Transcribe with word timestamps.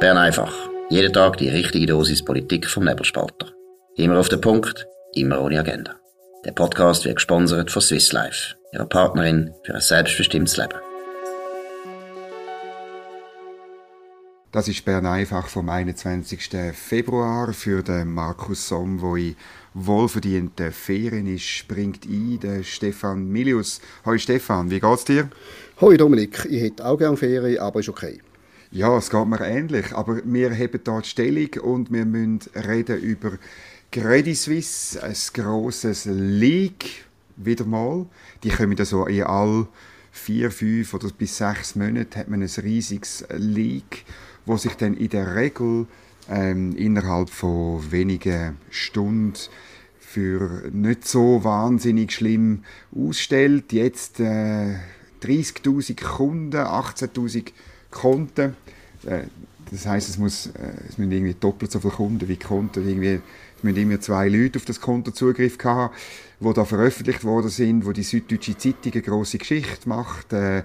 Bern 0.00 0.16
einfach. 0.16 0.54
Jeden 0.90 1.12
Tag 1.12 1.38
die 1.38 1.48
richtige 1.48 1.86
Dosis 1.86 2.24
Politik 2.24 2.68
vom 2.68 2.84
Nebelspalter. 2.84 3.48
Immer 3.96 4.20
auf 4.20 4.28
den 4.28 4.40
Punkt, 4.40 4.86
immer 5.12 5.40
ohne 5.40 5.58
Agenda. 5.58 5.96
Der 6.44 6.52
Podcast 6.52 7.04
wird 7.04 7.16
gesponsert 7.16 7.72
von 7.72 7.82
Swiss 7.82 8.12
Life, 8.12 8.54
ihrer 8.72 8.86
Partnerin 8.86 9.52
für 9.64 9.74
ein 9.74 9.80
selbstbestimmtes 9.80 10.56
Leben. 10.56 10.78
Das 14.52 14.68
ist 14.68 14.84
Bern 14.84 15.04
einfach 15.04 15.48
vom 15.48 15.68
21. 15.68 16.48
Februar 16.74 17.52
für 17.52 17.82
den 17.82 18.14
Markus 18.14 18.68
Somm, 18.68 19.02
wo 19.02 19.16
in 19.16 19.34
wohlverdienten 19.74 20.70
Ferien 20.70 21.26
ist, 21.26 21.42
springt 21.42 22.06
ein 22.06 22.38
der 22.38 22.62
Stefan 22.62 23.26
Milius. 23.26 23.80
Hoi 24.06 24.18
Stefan, 24.18 24.70
wie 24.70 24.78
geht's 24.78 25.04
dir? 25.06 25.28
Hoi 25.80 25.96
Dominik, 25.96 26.46
ich 26.48 26.62
hätte 26.62 26.86
auch 26.86 26.98
gerne 26.98 27.16
Ferien, 27.16 27.58
aber 27.58 27.80
ist 27.80 27.88
okay. 27.88 28.20
Ja, 28.70 28.96
es 28.98 29.10
geht 29.10 29.26
mir 29.26 29.40
ähnlich, 29.40 29.94
aber 29.94 30.20
wir 30.24 30.50
haben 30.50 30.80
dort 30.84 31.06
Stellung 31.06 31.50
und 31.62 31.92
wir 31.92 32.04
müssen 32.04 32.40
reden 32.54 33.00
über 33.00 33.32
Credit 33.90 34.36
Suisse, 34.36 35.02
ein 35.02 35.16
grosses 35.32 36.04
League, 36.04 37.04
wieder 37.36 37.64
mal. 37.64 38.06
Die 38.42 38.50
kommen 38.50 38.76
da 38.76 38.84
so 38.84 39.06
in 39.06 39.22
all 39.22 39.66
vier, 40.10 40.50
fünf 40.50 40.92
oder 40.92 41.08
bis 41.16 41.38
sechs 41.38 41.76
Monaten 41.76 42.14
hat 42.18 42.28
man 42.28 42.42
ein 42.42 42.50
riesiges 42.62 43.24
League 43.30 44.04
wo 44.48 44.56
sich 44.56 44.72
dann 44.74 44.94
in 44.94 45.10
der 45.10 45.36
Regel 45.36 45.86
ähm, 46.28 46.74
innerhalb 46.74 47.30
von 47.30 47.92
wenigen 47.92 48.56
Stunden 48.70 49.34
für 49.98 50.70
nicht 50.72 51.06
so 51.06 51.44
wahnsinnig 51.44 52.12
schlimm 52.12 52.64
ausstellt. 52.96 53.72
Jetzt 53.72 54.20
äh, 54.20 54.76
30.000 55.22 56.02
Kunden, 56.02 56.56
18.000 56.56 57.52
Konten. 57.90 58.56
Äh, 59.04 59.24
das 59.70 59.86
heißt, 59.86 60.08
es, 60.08 60.46
äh, 60.46 60.50
es 60.88 60.98
müssen 60.98 61.12
irgendwie 61.12 61.34
doppelt 61.34 61.70
so 61.70 61.80
viele 61.80 61.92
Kunden 61.92 62.28
wie 62.28 62.36
Konten. 62.36 62.88
Irgendwie, 62.88 63.20
es 63.56 63.62
müssen 63.62 63.78
immer 63.78 64.00
zwei 64.00 64.28
Leute 64.28 64.58
auf 64.58 64.64
das 64.64 64.80
Konto 64.80 65.10
Zugriff 65.10 65.58
haben, 65.64 65.94
die 66.40 66.52
da 66.52 66.64
veröffentlicht 66.64 67.24
worden 67.24 67.50
sind, 67.50 67.84
wo 67.84 67.92
die 67.92 68.02
Süddeutsche 68.02 68.56
Zeitung 68.56 68.92
eine 68.92 69.02
grosse 69.02 69.38
Geschichte 69.38 69.88
macht. 69.88 70.32
Äh, 70.32 70.62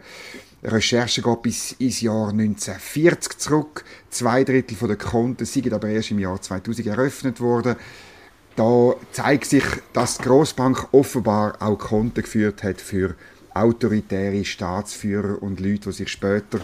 Recherche 0.64 1.22
geht 1.22 1.42
bis 1.42 1.74
ins 1.74 2.02
Jahr 2.02 2.30
1940 2.30 3.38
zurück. 3.38 3.84
Zwei 4.10 4.44
Drittel 4.46 4.88
der 4.88 4.96
Konten 4.96 5.46
sind 5.46 5.74
aber 5.74 5.90
erst 5.90 6.12
im 6.12 6.20
Jahr 6.20 6.42
2000 6.42 6.88
eröffnet 6.88 7.42
worden. 7.42 7.76
Da 8.56 8.94
zeigt 9.12 9.46
sich, 9.46 9.66
dass 9.94 10.20
die 10.20 10.24
Grossbank 10.24 10.88
offenbar 10.92 11.62
auch 11.62 11.78
Konten 11.78 12.22
geführt 12.22 12.64
hat 12.64 12.80
für 12.80 13.16
autoritäre 13.54 14.46
Staatsführer 14.46 15.42
und 15.42 15.60
Leute, 15.60 15.90
die 15.90 15.92
sich 15.92 16.10
später 16.10 16.60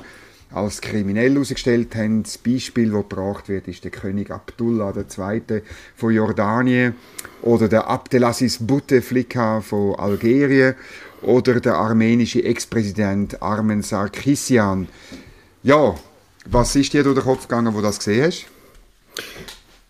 als 0.51 0.81
kriminell 0.81 1.33
herausgestellt 1.33 1.95
haben. 1.95 2.23
Das 2.23 2.37
Beispiel, 2.37 2.91
das 2.91 3.07
gebracht 3.07 3.49
wird, 3.49 3.67
ist 3.67 3.83
der 3.83 3.91
König 3.91 4.31
Abdullah 4.31 4.93
II. 4.95 5.61
von 5.95 6.13
Jordanien 6.13 6.95
oder 7.41 7.67
der 7.67 7.87
Abdelaziz 7.87 8.57
Bouteflika 8.59 9.61
von 9.61 9.95
Algerien 9.95 10.75
oder 11.21 11.59
der 11.59 11.75
armenische 11.75 12.43
Ex-Präsident 12.43 13.41
Armen 13.41 13.81
Sarkisian. 13.81 14.87
Ja, 15.63 15.95
was 16.45 16.75
ist 16.75 16.93
dir 16.93 17.03
durch 17.03 17.15
den 17.15 17.25
Kopf 17.25 17.47
gegangen, 17.47 17.73
wo 17.73 17.77
du 17.77 17.83
das 17.83 17.99
gesehen 17.99 18.25
hast? 18.25 18.45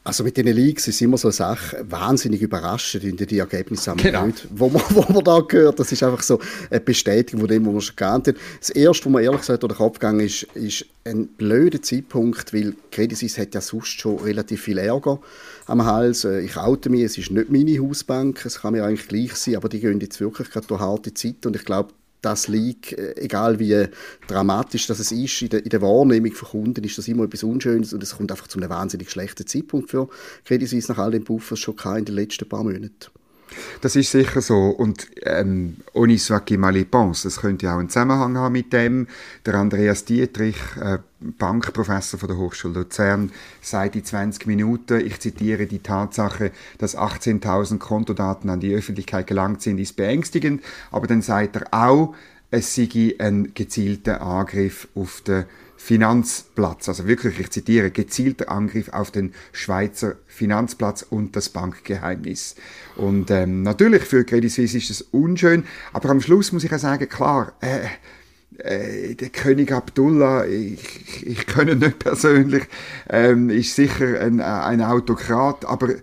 Also 0.10 0.24
mit 0.24 0.38
den 0.38 0.48
Leaks 0.48 0.88
ist 0.88 1.00
immer 1.04 1.20
so 1.20 1.28
eine 1.28 1.34
Sache, 1.34 1.86
wahnsinnig 1.88 2.42
überraschend 2.42 3.04
in 3.04 3.16
die 3.16 3.38
Ergebnisse 3.38 3.94
genau. 3.96 4.26
nicht, 4.26 4.48
wo 4.50 4.68
man, 4.68 4.82
wo 4.90 5.06
man 5.14 5.24
da 5.24 5.40
gehört. 5.42 5.80
Das 5.80 5.92
ist 5.92 6.02
einfach 6.02 6.24
so 6.24 6.40
eine 6.72 6.80
Bestätigung 6.80 7.42
von 7.42 7.48
dem, 7.48 7.64
was 7.68 7.74
man 7.74 7.82
schon 7.82 7.96
geahnt 7.96 8.28
hat. 8.28 8.36
Das 8.60 8.72
Erste, 8.72 9.06
was 9.06 9.12
mir 9.12 9.22
ehrlich 9.22 9.42
gesagt 9.42 9.62
durch 9.62 9.72
den 9.72 9.78
Kopf 9.78 10.00
gegangen 10.00 10.22
ist, 10.22 10.48
ist 10.56 10.86
ein 11.06 11.28
blöder 11.28 11.80
Zeitpunkt, 11.84 12.56
weil 12.56 12.74
Credit 12.90 13.20
Suisse 13.20 13.40
hat 13.40 13.54
ja 13.54 13.62
sonst 13.62 14.00
schon 14.00 14.18
relativ 14.18 14.64
viel 14.64 14.80
Ärger 14.80 15.20
am 15.68 15.86
Hals. 15.86 16.24
Äh, 16.24 16.40
ich 16.40 16.58
oute 16.58 16.90
mich, 16.90 17.04
es 17.04 17.20
ist 17.20 17.30
nicht 17.30 17.52
meine 17.52 17.80
Hausbank, 17.80 18.44
es 18.48 18.62
kann 18.62 18.74
mir 18.74 18.86
eigentlich 18.86 19.08
gleich 19.08 19.36
sein, 19.36 19.58
aber 19.58 19.70
die 19.70 19.80
gehen 19.80 20.00
jetzt 20.00 20.20
wirklich 20.20 20.50
gerade 20.50 20.66
durch 20.66 20.82
harte 20.82 21.14
Zeit 21.14 21.46
und 21.46 21.56
ich 21.56 21.66
glaube, 21.66 21.94
das 22.22 22.48
liegt, 22.48 22.94
äh, 22.94 23.16
egal 23.18 23.60
wie 23.60 23.88
dramatisch 24.28 24.88
das 24.88 25.00
ist, 25.12 25.42
in 25.42 25.50
der, 25.50 25.64
in 25.64 25.70
der 25.70 25.82
Wahrnehmung 25.82 26.32
von 26.34 26.50
Kunden 26.50 26.84
ist 26.84 26.98
das 26.98 27.08
immer 27.08 27.24
etwas 27.24 27.44
Unschönes 27.44 27.94
und 27.94 28.04
es 28.04 28.18
kommt 28.18 28.32
einfach 28.32 28.48
zu 28.48 28.60
einem 28.60 28.70
wahnsinnig 28.70 29.10
schlechten 29.10 29.48
Zeitpunkt 29.48 29.90
für 29.90 30.10
Credit 30.46 30.68
Suisse 30.68 30.92
nach 30.92 31.00
all 31.00 31.12
den 31.12 31.24
Buffers 31.24 31.60
schon 31.60 31.76
in 31.98 32.06
den 32.06 32.16
letzten 32.16 32.48
paar 32.48 32.64
Monaten. 32.64 32.92
Das 33.82 33.96
ist 33.96 34.12
sicher 34.12 34.42
so. 34.42 34.70
Und 34.70 35.08
ähm, 35.24 35.78
Oniswaki 35.94 36.58
Malipons, 36.58 37.24
das 37.24 37.42
könnte 37.42 37.66
ja 37.66 37.76
auch 37.76 37.80
einen 37.80 37.90
Zusammenhang 37.90 38.38
haben 38.38 38.54
mit 38.54 38.74
dem. 38.74 39.08
Der 39.46 39.56
Andreas 39.56 40.06
Dietrich, 40.06 40.58
äh, 40.80 41.00
Bankprofessor 41.20 42.20
von 42.20 42.30
der 42.30 42.38
Hochschule 42.38 42.80
Luzern, 42.80 43.32
sagt 43.62 43.96
in 43.96 44.06
20 44.06 44.48
Minuten, 44.48 45.06
ich 45.06 45.20
zitiere 45.20 45.66
die 45.66 45.80
Tatsache, 45.80 46.52
dass 46.78 46.98
18.000 46.98 47.78
Kontodaten 47.78 48.50
an 48.50 48.60
die 48.60 48.74
Öffentlichkeit 48.74 49.28
gelangt 49.28 49.62
sind, 49.62 49.80
ist 49.80 49.96
beängstigend. 49.96 50.64
Aber 50.92 51.08
dann 51.08 51.22
sagt 51.22 51.58
er 51.58 51.68
auch, 51.72 52.16
es 52.52 52.74
sei 52.74 53.16
ein 53.20 53.54
gezielter 53.54 54.22
Angriff 54.22 54.88
auf 54.96 55.22
den 55.22 55.46
Finanzplatz, 55.82 56.90
also 56.90 57.08
wirklich, 57.08 57.40
ich 57.40 57.52
zitiere, 57.52 57.90
gezielter 57.90 58.52
Angriff 58.52 58.90
auf 58.90 59.12
den 59.12 59.34
Schweizer 59.54 60.18
Finanzplatz 60.28 61.04
und 61.10 61.38
das 61.38 61.48
Bankgeheimnis. 61.48 62.56
Und 62.98 63.32
ähm, 63.32 63.64
natürlich 63.64 64.04
für 64.04 64.26
Credit 64.26 64.52
Suisse 64.52 64.78
ist 64.78 64.90
das 64.90 65.02
unschön, 65.02 65.64
aber 65.94 66.10
am 66.10 66.20
Schluss 66.20 66.52
muss 66.52 66.66
ich 66.66 66.74
auch 66.74 66.80
sagen, 66.80 67.08
klar, 67.08 67.54
äh, 67.62 67.88
äh, 68.58 69.16
der 69.16 69.30
König 69.30 69.72
Abdullah, 69.72 70.46
ich, 70.46 71.26
ich 71.26 71.48
kenne 71.48 71.72
ihn 71.72 71.80
nicht 71.80 71.98
persönlich, 71.98 72.66
ähm, 73.10 73.50
ist 73.50 73.74
sicher 73.74 74.20
ein, 74.20 74.42
ein 74.42 74.82
Autokrat, 74.82 75.64
aber 75.64 75.96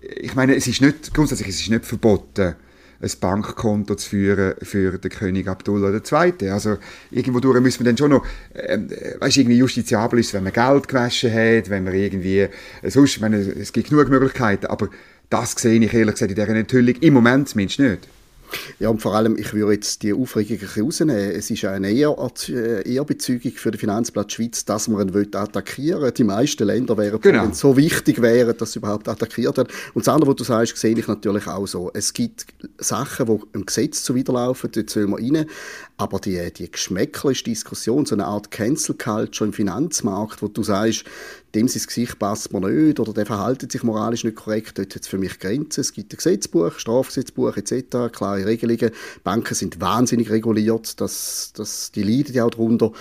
ich 0.00 0.34
meine, 0.34 0.56
es 0.56 0.66
ist 0.66 0.82
nicht, 0.82 1.14
grundsätzlich 1.14 1.48
es 1.48 1.60
ist 1.60 1.70
nicht 1.70 1.86
verboten, 1.86 2.56
ein 3.02 3.10
Bankkonto 3.20 3.94
zu 3.94 4.08
führen 4.10 4.54
für 4.62 4.98
den 4.98 5.10
König 5.10 5.48
Abdullah 5.48 5.90
II. 5.90 6.50
Also 6.50 6.76
irgendwo 7.10 7.40
durch 7.40 7.60
müssen 7.60 7.80
wir 7.80 7.86
dann 7.86 7.96
schon 7.96 8.10
noch, 8.10 8.26
ähm, 8.54 8.90
weißt, 9.20 9.38
irgendwie 9.38 9.56
justiziabel 9.56 10.18
ist, 10.18 10.34
wenn 10.34 10.44
man 10.44 10.52
Geld 10.52 10.88
gewaschen 10.88 11.32
hat, 11.32 11.70
wenn 11.70 11.84
man 11.84 11.94
irgendwie, 11.94 12.40
äh, 12.40 12.50
sonst, 12.84 13.16
ich 13.16 13.20
meine, 13.20 13.38
es 13.38 13.72
gibt 13.72 13.88
genug 13.88 14.08
Möglichkeiten, 14.08 14.66
aber 14.66 14.88
das 15.30 15.52
sehe 15.52 15.80
ich 15.80 15.94
ehrlich 15.94 16.14
gesagt 16.14 16.30
in 16.30 16.34
dieser 16.34 16.48
Enthüllung 16.48 16.94
im 17.00 17.14
Moment 17.14 17.48
zumindest 17.48 17.80
nicht. 17.80 18.08
Ja, 18.78 18.88
und 18.88 19.00
vor 19.00 19.14
allem, 19.14 19.36
ich 19.36 19.52
würde 19.52 19.74
jetzt 19.74 20.02
die 20.02 20.12
Aufregung 20.12 20.58
rausnehmen. 20.76 21.16
Es 21.16 21.50
ist 21.50 21.64
eine 21.64 21.90
äh, 21.90 22.94
Ehrbezeugung 22.94 23.52
für 23.52 23.70
den 23.70 23.78
Finanzplatz 23.78 24.32
Schweiz, 24.32 24.64
dass 24.64 24.88
man 24.88 25.08
ihn 25.08 25.34
attackieren 25.34 26.02
will. 26.02 26.12
Die 26.12 26.24
meisten 26.24 26.64
Länder 26.64 26.96
wären 26.96 27.20
genau. 27.20 27.50
so 27.52 27.76
wichtig 27.76 28.22
wären, 28.22 28.56
dass 28.56 28.72
sie 28.72 28.78
überhaupt 28.78 29.08
attackiert 29.08 29.56
werden. 29.56 29.72
Und 29.94 30.06
das 30.06 30.12
andere, 30.12 30.30
was 30.30 30.36
du 30.36 30.44
sagst, 30.44 30.76
sehe 30.76 30.98
ich 30.98 31.06
natürlich 31.06 31.46
auch 31.46 31.66
so. 31.66 31.90
Es 31.94 32.12
gibt 32.12 32.46
Sachen, 32.78 33.26
die 33.26 33.40
im 33.52 33.66
Gesetz 33.66 34.02
zuwiderlaufen, 34.02 34.70
dort 34.72 34.90
sollen 34.90 35.10
wir 35.10 35.18
rein. 35.18 35.46
Aber 35.96 36.18
die, 36.18 36.52
die 36.52 36.70
geschmäckliche 36.70 37.44
Diskussion, 37.44 38.06
so 38.06 38.14
eine 38.14 38.24
Art 38.24 38.50
Cancel 38.50 38.94
Culture 38.96 39.46
im 39.46 39.52
Finanzmarkt, 39.52 40.42
wo 40.42 40.48
du 40.48 40.62
sagst, 40.62 41.04
dem 41.54 41.68
sein 41.68 41.82
Gesicht 41.84 42.18
passt 42.18 42.52
mir 42.52 42.60
nicht 42.60 43.00
oder 43.00 43.12
der 43.12 43.26
verhält 43.26 43.70
sich 43.70 43.82
moralisch 43.82 44.24
nicht 44.24 44.36
korrekt, 44.36 44.78
dort 44.78 44.94
hat 44.94 45.02
es 45.02 45.08
für 45.08 45.18
mich 45.18 45.38
Grenzen. 45.38 45.80
Es 45.80 45.92
gibt 45.92 46.12
ein 46.12 46.16
Gesetzbuch, 46.16 46.78
Strafgesetzbuch 46.78 47.56
etc., 47.56 48.12
klare 48.12 48.46
Regelungen. 48.46 48.90
Banken 49.24 49.54
sind 49.54 49.80
wahnsinnig 49.80 50.30
reguliert, 50.30 51.00
das, 51.00 51.52
das, 51.54 51.90
die 51.92 52.02
leiden 52.02 52.34
ja 52.34 52.44
auch 52.44 52.50
darunter. 52.50 52.92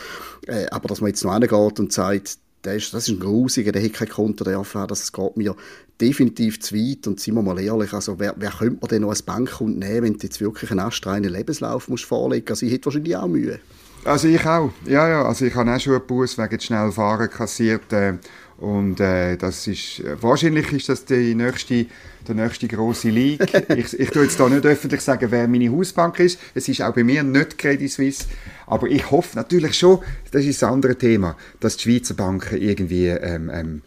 Äh, 0.47 0.65
aber 0.71 0.87
dass 0.87 1.01
man 1.01 1.09
jetzt 1.09 1.23
noch 1.23 1.33
hingeht 1.33 1.79
und 1.79 1.93
sagt, 1.93 2.39
der 2.63 2.75
ist, 2.75 2.93
das 2.93 3.07
ist 3.07 3.15
ein 3.15 3.19
Grusiger, 3.19 3.71
der 3.71 3.83
hat 3.83 3.93
kein 3.93 4.09
Konto, 4.09 4.43
der 4.43 4.57
haben, 4.57 4.87
das 4.87 5.13
geht 5.13 5.37
mir 5.37 5.55
definitiv 6.01 6.59
zu 6.59 6.75
weit. 6.75 7.07
Und 7.07 7.19
seien 7.19 7.35
wir 7.35 7.41
mal 7.41 7.59
ehrlich, 7.59 7.93
also 7.93 8.19
wer, 8.19 8.33
wer 8.37 8.51
könnte 8.51 8.79
man 8.81 8.89
denn 8.89 9.01
noch 9.03 9.09
als 9.09 9.21
Bankkunde 9.21 9.79
nehmen, 9.79 10.03
wenn 10.03 10.13
du 10.13 10.23
jetzt 10.23 10.41
wirklich 10.41 10.71
einen 10.71 10.81
astreinen 10.81 11.31
Lebenslauf 11.31 11.87
musst 11.87 12.05
vorlegen 12.05 12.45
musst? 12.45 12.63
Also 12.63 12.65
ich 12.65 12.73
hätte 12.73 12.85
wahrscheinlich 12.85 13.15
auch 13.15 13.27
Mühe. 13.27 13.59
Also 14.05 14.27
ich 14.27 14.45
auch. 14.45 14.71
Ja, 14.85 15.07
ja. 15.07 15.25
Also 15.25 15.45
ich 15.45 15.55
habe 15.55 15.73
auch 15.73 15.79
schon 15.79 15.93
einen 15.93 16.07
Bus 16.07 16.37
wegen 16.37 16.59
schnell 16.59 16.91
fahren 16.91 17.29
kassiert. 17.29 17.91
Äh, 17.93 18.13
und 18.57 18.99
äh, 18.99 19.37
das 19.37 19.67
ist, 19.67 20.03
wahrscheinlich 20.19 20.71
ist 20.73 20.89
das 20.89 21.05
die 21.05 21.33
nächste, 21.33 21.85
der 22.27 22.35
nächste 22.35 22.67
große 22.67 23.09
League. 23.09 23.41
ich, 23.69 23.97
ich 23.97 24.09
tue 24.09 24.23
jetzt 24.23 24.39
da 24.39 24.49
nicht 24.49 24.65
öffentlich 24.65 25.01
sagen, 25.01 25.31
wer 25.31 25.47
meine 25.47 25.71
Hausbank 25.71 26.19
ist. 26.19 26.39
Es 26.53 26.67
ist 26.67 26.81
auch 26.81 26.93
bei 26.93 27.03
mir 27.03 27.23
nicht 27.23 27.57
Credit 27.57 27.89
Suisse. 27.89 28.25
Aber 28.67 28.87
ich 28.87 29.09
hoffe 29.11 29.37
natürlich 29.37 29.77
schon, 29.77 29.99
das 30.31 30.43
ist 30.43 30.63
ein 30.63 30.73
anderes 30.73 30.97
Thema, 30.97 31.37
dass 31.61 31.77
die 31.77 31.83
Schweizer 31.83 32.15
Banken 32.15 32.61
irgendwie 32.61 33.07
ähm, 33.07 33.49
ähm, 33.53 33.81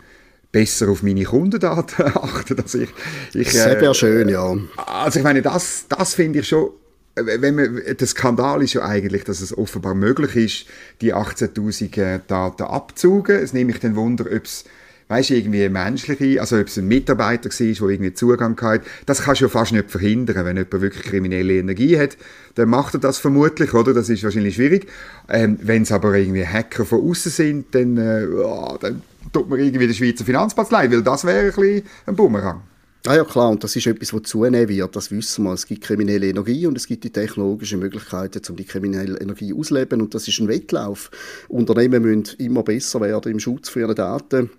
besser 0.50 0.88
auf 0.88 1.02
meine 1.02 1.24
Kundendaten 1.24 2.06
achten. 2.14 2.58
Also 2.58 2.78
ich, 2.78 2.90
ich, 3.34 3.48
äh, 3.48 3.78
Sehr 3.80 3.94
schön, 3.94 4.28
ja. 4.30 4.56
Also 4.86 5.18
ich 5.18 5.24
meine, 5.24 5.42
das, 5.42 5.84
das 5.88 6.14
finde 6.14 6.38
ich 6.38 6.48
schon 6.48 6.70
wenn 7.14 7.54
man, 7.54 7.82
der 7.98 8.06
Skandal 8.06 8.62
ist 8.62 8.72
ja 8.74 8.82
eigentlich, 8.82 9.24
dass 9.24 9.40
es 9.40 9.56
offenbar 9.56 9.94
möglich 9.94 10.36
ist, 10.36 10.66
die 11.00 11.14
18.000 11.14 12.00
äh, 12.00 12.20
Daten 12.26 12.62
abzugen. 12.62 13.36
Es 13.36 13.52
nehme 13.52 13.72
ich 13.72 13.80
den 13.80 13.96
Wunder, 13.96 14.24
ob 14.24 14.44
es 14.44 14.64
weißt 15.08 15.30
irgendwie 15.30 15.68
menschliche, 15.68 16.40
also 16.40 16.58
ob 16.58 16.68
es 16.68 16.78
ein 16.78 16.88
Mitarbeiter 16.88 17.50
war, 17.50 17.66
der 17.66 17.88
irgendwie 17.88 18.14
Zugang 18.14 18.58
hat, 18.62 18.80
das 19.04 19.22
kannst 19.22 19.42
du 19.42 19.44
ja 19.44 19.48
fast 19.50 19.72
nicht 19.72 19.90
verhindern, 19.90 20.46
wenn 20.46 20.56
jemand 20.56 20.80
wirklich 20.80 21.02
kriminelle 21.02 21.58
Energie 21.58 21.98
hat, 21.98 22.16
dann 22.54 22.70
macht 22.70 22.94
er 22.94 23.00
das 23.00 23.18
vermutlich, 23.18 23.74
oder? 23.74 23.92
Das 23.92 24.08
ist 24.08 24.24
wahrscheinlich 24.24 24.54
schwierig. 24.54 24.86
Ähm, 25.28 25.58
wenn 25.60 25.82
es 25.82 25.92
aber 25.92 26.14
irgendwie 26.14 26.46
Hacker 26.46 26.86
von 26.86 27.02
außen 27.02 27.30
sind, 27.30 27.74
dann, 27.74 27.98
äh, 27.98 28.26
oh, 28.26 28.78
dann 28.80 29.02
tut 29.34 29.50
man 29.50 29.58
irgendwie 29.58 29.86
den 29.86 29.94
Schweizer 29.94 30.24
Finanzplatz 30.24 30.70
leiden, 30.70 30.94
weil 30.94 31.02
das 31.02 31.26
wäre 31.26 31.40
ein 31.40 31.52
bisschen 31.52 31.82
ein 32.06 32.16
Bumerang. 32.16 32.62
Ah 33.04 33.16
ja, 33.16 33.24
klar, 33.24 33.50
und 33.50 33.64
das 33.64 33.74
ist 33.74 33.88
etwas, 33.88 34.14
was 34.14 34.22
zunehmen 34.22 34.68
wird, 34.68 34.94
das 34.94 35.10
wissen 35.10 35.42
wir. 35.42 35.52
Es 35.54 35.66
gibt 35.66 35.82
kriminelle 35.82 36.28
Energie 36.28 36.68
und 36.68 36.76
es 36.76 36.86
gibt 36.86 37.02
die 37.02 37.10
technologischen 37.10 37.80
Möglichkeiten, 37.80 38.40
um 38.48 38.56
die 38.56 38.64
kriminelle 38.64 39.18
Energie 39.18 39.52
auszuleben 39.52 40.00
und 40.00 40.14
das 40.14 40.28
ist 40.28 40.38
ein 40.38 40.46
Wettlauf. 40.46 41.10
Unternehmen 41.48 42.02
müssen 42.02 42.36
immer 42.38 42.62
besser 42.62 43.00
werden 43.00 43.32
im 43.32 43.40
Schutz 43.40 43.70
für 43.70 43.80
ihre 43.80 43.96
Daten. 43.96 44.50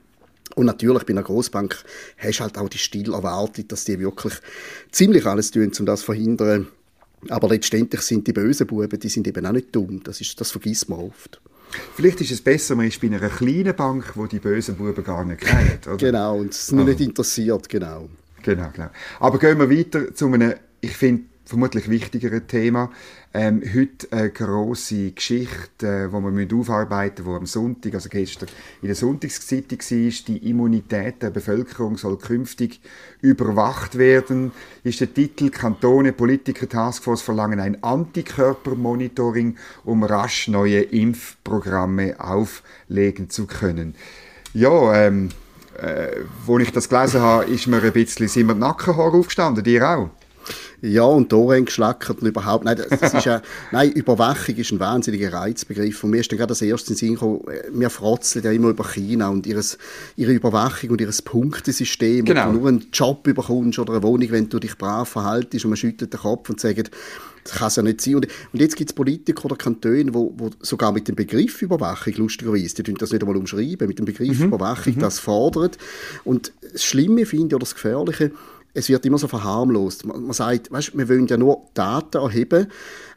Und 0.55 0.65
natürlich 0.65 1.03
bei 1.03 1.13
einer 1.13 1.23
Großbank 1.23 1.77
hast 2.17 2.39
du 2.39 2.43
halt 2.43 2.57
auch 2.57 2.67
die 2.67 2.77
stille 2.77 3.13
Erwartung, 3.13 3.65
dass 3.69 3.85
die 3.85 3.97
wirklich 3.99 4.33
ziemlich 4.91 5.25
alles 5.25 5.51
tun, 5.51 5.71
um 5.79 5.85
das 5.85 6.01
zu 6.01 6.07
verhindern. 6.07 6.67
Aber 7.29 7.47
letztendlich 7.47 8.01
sind 8.01 8.27
die 8.27 8.33
bösen 8.33 8.67
Buben, 8.67 8.99
die 8.99 9.07
sind 9.07 9.25
eben 9.25 9.45
auch 9.45 9.53
nicht 9.53 9.73
dumm. 9.73 10.03
Das, 10.03 10.19
ist, 10.19 10.39
das 10.41 10.51
vergisst 10.51 10.89
man 10.89 10.99
oft. 10.99 11.39
Vielleicht 11.95 12.19
ist 12.19 12.31
es 12.31 12.41
besser, 12.41 12.75
man 12.75 12.87
ist 12.87 12.99
bei 12.99 13.07
einer 13.07 13.19
kleinen 13.29 13.73
Bank, 13.73 14.11
wo 14.15 14.27
die 14.27 14.39
bösen 14.39 14.75
Buben 14.75 15.01
gar 15.01 15.23
nicht 15.23 15.39
kennt. 15.39 15.87
Oder? 15.87 15.97
genau, 15.97 16.39
und 16.39 16.51
es 16.51 16.73
nicht 16.73 16.99
oh. 16.99 17.03
interessiert, 17.03 17.69
genau. 17.69 18.09
Genau, 18.43 18.69
genau. 18.73 18.89
Aber 19.19 19.39
gehen 19.39 19.57
wir 19.57 19.69
weiter 19.69 20.13
zu 20.13 20.27
einem, 20.27 20.53
ich 20.81 20.95
finde, 20.95 21.23
vermutlich 21.45 21.89
wichtigeren 21.89 22.47
Thema. 22.47 22.91
Ähm, 23.33 23.61
heute 23.73 24.07
eine 24.11 24.29
grosse 24.29 25.11
Geschichte, 25.11 25.87
äh, 25.87 26.07
die 26.07 26.49
wir 26.49 26.57
aufarbeiten 26.57 27.23
müssen, 27.23 27.33
die 27.33 27.39
am 27.39 27.45
Sonntag, 27.45 27.93
also 27.95 28.09
gestern 28.09 28.49
in 28.81 28.87
der 28.87 28.95
Sonntagszeitung 28.95 29.79
war, 29.79 30.13
die 30.27 30.49
Immunität 30.49 31.21
der 31.21 31.31
Bevölkerung 31.31 31.97
soll 31.97 32.17
künftig 32.17 32.79
überwacht 33.21 33.97
werden, 33.97 34.51
ist 34.83 35.01
der 35.01 35.13
Titel 35.13 35.49
«Kantone, 35.49 36.13
Politiker, 36.13 36.69
Taskforce 36.69 37.21
verlangen 37.21 37.59
ein 37.59 37.83
Antikörpermonitoring, 37.83 39.57
um 39.83 40.03
rasch 40.03 40.47
neue 40.47 40.81
Impfprogramme 40.81 42.19
auflegen 42.19 43.29
zu 43.29 43.47
können». 43.47 43.95
Ja, 44.53 45.07
ähm, 45.07 45.29
äh, 45.79 46.21
wo 46.45 46.59
ich 46.59 46.71
das 46.71 46.89
gelesen 46.89 47.21
habe, 47.21 47.45
ist 47.45 47.67
mir 47.67 47.81
ein 47.81 47.93
bisschen, 47.93 48.27
sind 48.27 48.47
mir 48.47 48.53
die 48.53 48.59
Nackenhaare 48.59 49.17
aufgestanden, 49.17 49.63
dir 49.63 49.87
auch? 49.89 50.09
Ja, 50.81 51.03
und 51.03 51.31
die 51.31 51.35
Ohren 51.35 51.65
geschlackert 51.65 52.21
und 52.21 52.27
überhaupt. 52.27 52.65
Nein, 52.65 52.81
das 52.89 53.13
ist 53.13 53.25
ja, 53.25 53.41
nein, 53.71 53.91
Überwachung 53.91 54.55
ist 54.55 54.71
ein 54.71 54.79
wahnsinniger 54.79 55.31
Reizbegriff. 55.31 56.03
Und 56.03 56.11
mir 56.11 56.19
ist 56.21 56.31
dann 56.31 56.37
gerade 56.37 56.49
das 56.49 56.61
erste 56.61 56.91
in 56.91 56.97
Sinn 56.97 57.13
gekommen, 57.13 57.41
äh, 57.47 57.69
wir 57.71 57.89
frotzeln 57.89 58.43
ja 58.43 58.51
immer 58.51 58.69
über 58.69 58.83
China 58.83 59.29
und 59.29 59.47
ihres, 59.47 59.77
ihre 60.15 60.33
Überwachung 60.33 60.91
und 60.91 61.01
ihr 61.01 61.09
Punktesystem. 61.23 62.25
Genau. 62.25 62.49
Und 62.49 62.53
du 62.53 62.59
nur 62.59 62.69
einen 62.69 62.87
Job 62.91 63.23
bekommst 63.23 63.79
oder 63.79 63.93
eine 63.93 64.03
Wohnung, 64.03 64.29
wenn 64.31 64.49
du 64.49 64.59
dich 64.59 64.77
brav 64.77 65.09
verhaltest 65.09 65.65
und 65.65 65.71
man 65.71 65.77
schüttelt 65.77 66.13
den 66.13 66.19
Kopf 66.19 66.49
und 66.49 66.59
sagt, 66.59 66.91
das 67.43 67.53
kann 67.53 67.67
es 67.67 67.75
ja 67.75 67.83
nicht 67.83 68.01
sein. 68.01 68.15
Und, 68.15 68.27
und 68.53 68.59
jetzt 68.59 68.75
gibt 68.75 68.89
es 68.89 68.95
Politiker 68.95 69.45
oder 69.45 69.55
Kantone, 69.55 70.05
die 70.05 70.13
wo, 70.13 70.33
wo 70.37 70.49
sogar 70.61 70.91
mit 70.91 71.07
dem 71.07 71.15
Begriff 71.15 71.61
Überwachung, 71.61 72.13
lustigerweise, 72.15 72.83
die 72.83 72.93
das 72.93 73.11
nicht 73.11 73.21
einmal 73.21 73.37
umschreiben, 73.37 73.87
mit 73.87 73.99
dem 73.99 74.05
Begriff 74.05 74.39
mhm. 74.39 74.45
Überwachung 74.45 74.95
mhm. 74.95 74.99
das 74.99 75.19
fordern. 75.19 75.71
Und 76.23 76.53
das 76.71 76.83
Schlimme 76.83 77.25
finde 77.25 77.47
ich, 77.47 77.55
oder 77.55 77.59
das 77.59 77.75
Gefährliche, 77.75 78.31
es 78.73 78.89
wird 78.89 79.05
immer 79.05 79.17
so 79.17 79.27
verharmlost. 79.27 80.05
Man, 80.05 80.23
man 80.23 80.33
sagt, 80.33 80.71
weißt, 80.71 80.97
wir 80.97 81.09
wollen 81.09 81.27
ja 81.27 81.37
nur 81.37 81.65
Daten 81.73 82.17
erheben, 82.17 82.67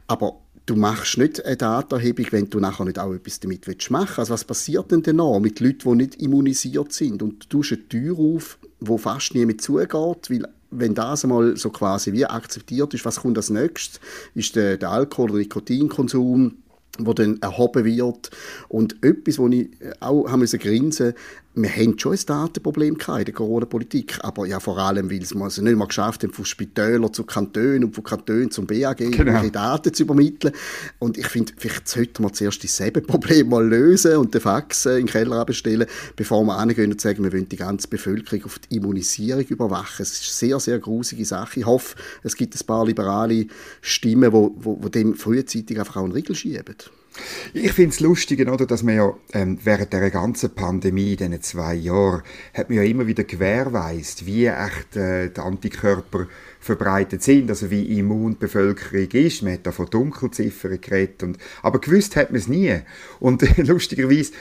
aber 0.07 0.39
du 0.67 0.75
machst 0.75 1.17
nicht 1.17 1.43
eine 1.43 1.57
Datenerhebung, 1.57 2.27
wenn 2.31 2.49
du 2.49 2.59
nachher 2.59 2.85
nicht 2.85 2.99
auch 2.99 3.13
etwas 3.13 3.39
damit 3.39 3.67
machen 3.67 3.77
willst. 3.77 4.19
Also 4.19 4.33
was 4.33 4.43
passiert 4.43 4.91
denn 4.91 5.01
dann 5.01 5.15
noch 5.15 5.39
mit 5.39 5.59
Leuten, 5.59 5.89
die 5.89 5.95
nicht 5.95 6.21
immunisiert 6.21 6.93
sind? 6.93 7.23
Und 7.23 7.45
du 7.45 7.57
tust 7.57 7.71
eine 7.71 7.87
Tür 7.87 8.19
auf, 8.19 8.59
wo 8.79 8.97
fast 8.97 9.33
niemand 9.33 9.61
zugeht, 9.61 10.29
weil 10.29 10.47
wenn 10.69 10.93
das 10.93 11.23
einmal 11.23 11.55
so 11.55 11.69
quasi 11.69 12.11
wie 12.11 12.25
akzeptiert 12.25 12.93
ist, 12.93 13.05
was 13.05 13.21
kommt 13.21 13.37
als 13.37 13.49
nächstes? 13.49 14.01
Ist 14.35 14.55
der, 14.55 14.77
der 14.77 14.91
Alkohol- 14.91 15.31
oder 15.31 15.39
Nikotinkonsum 15.39 16.57
wo 16.99 17.13
dann 17.13 17.39
erhoben 17.41 17.85
wird. 17.85 18.31
Und 18.69 19.03
etwas, 19.03 19.37
wo 19.37 19.47
ich 19.47 19.69
auch 19.99 20.27
haben 20.27 20.39
müssen 20.39 20.59
grinsen 20.59 21.13
wir 21.59 21.75
haben 21.75 21.97
schon 21.97 22.13
ein 22.13 22.19
Datenproblem 22.23 22.95
in 22.95 23.25
der 23.25 23.33
Corona-Politik, 23.33 24.19
aber 24.21 24.45
ja 24.45 24.59
vor 24.59 24.77
allem, 24.77 25.09
weil 25.09 25.23
es 25.23 25.33
nicht 25.33 25.75
mal 25.75 25.87
geschafft 25.87 26.23
haben, 26.23 26.31
von 26.31 26.45
Spitälern 26.45 27.11
zu 27.11 27.23
Kantonen 27.23 27.85
und 27.85 27.95
von 27.95 28.03
Kantonen 28.03 28.51
zum 28.51 28.67
BAG 28.67 28.97
genau. 28.97 29.47
Daten 29.49 29.91
zu 29.91 30.03
übermitteln. 30.03 30.53
Und 30.99 31.17
ich 31.17 31.27
finde, 31.27 31.53
vielleicht 31.57 31.87
sollten 31.87 32.23
wir 32.23 32.31
zuerst 32.31 32.61
dieselbe 32.61 33.01
Problem 33.01 33.49
mal 33.49 33.67
lösen 33.67 34.17
und 34.17 34.33
den 34.33 34.41
Fax 34.41 34.85
in 34.85 34.97
den 34.97 35.05
Keller 35.07 35.37
abstellen, 35.37 35.87
bevor 36.15 36.43
wir 36.43 36.57
angehen 36.57 36.91
und 36.91 37.01
sagen, 37.01 37.23
wir 37.23 37.33
wollen 37.33 37.49
die 37.49 37.55
ganze 37.55 37.87
Bevölkerung 37.87 38.45
auf 38.45 38.59
die 38.59 38.75
Immunisierung 38.75 39.43
überwachen. 39.45 40.03
Es 40.03 40.11
ist 40.11 40.43
eine 40.43 40.49
sehr, 40.49 40.59
sehr 40.59 40.79
grusige 40.79 41.25
Sache. 41.25 41.61
Ich 41.61 41.65
hoffe, 41.65 41.95
es 42.21 42.35
gibt 42.35 42.55
ein 42.55 42.65
paar 42.67 42.85
liberale 42.85 43.47
Stimmen, 43.81 44.31
die 44.31 44.91
dem 44.91 45.15
frühzeitig 45.15 45.79
einfach 45.79 45.97
auch 45.97 46.03
einen 46.03 46.13
Riegel 46.13 46.35
schieben. 46.35 46.75
Ich 47.53 47.71
finde 47.73 47.91
es 47.91 47.99
lustig, 47.99 48.47
oder, 48.47 48.65
dass 48.65 48.83
man 48.83 48.95
ja 48.95 49.13
ähm, 49.33 49.57
während 49.63 49.93
der 49.93 50.09
ganzen 50.09 50.53
Pandemie, 50.53 51.11
in 51.11 51.17
diesen 51.17 51.41
zwei 51.41 51.73
Jahren, 51.75 52.23
hat 52.53 52.69
man 52.69 52.77
ja 52.77 52.83
immer 52.83 53.07
wieder 53.07 53.23
gewährweist, 53.23 54.25
wie 54.25 54.45
echt 54.45 54.95
äh, 54.95 55.29
die 55.29 55.39
Antikörper 55.39 56.27
verbreitet 56.59 57.23
sind, 57.23 57.49
also 57.49 57.69
wie 57.71 57.99
immun 57.99 58.33
die 58.33 58.39
Bevölkerung 58.39 59.09
ist. 59.11 59.43
Man 59.43 59.53
hat 59.53 59.65
da 59.65 59.71
von 59.71 59.89
Dunkelziffern 59.89 60.79
geredet, 60.81 61.23
und, 61.23 61.37
aber 61.61 61.79
gewusst 61.79 62.15
hat 62.15 62.31
man 62.31 62.39
es 62.39 62.47
nie. 62.47 62.79
Und 63.19 63.43
äh, 63.43 63.61
lustigerweise 63.63 64.33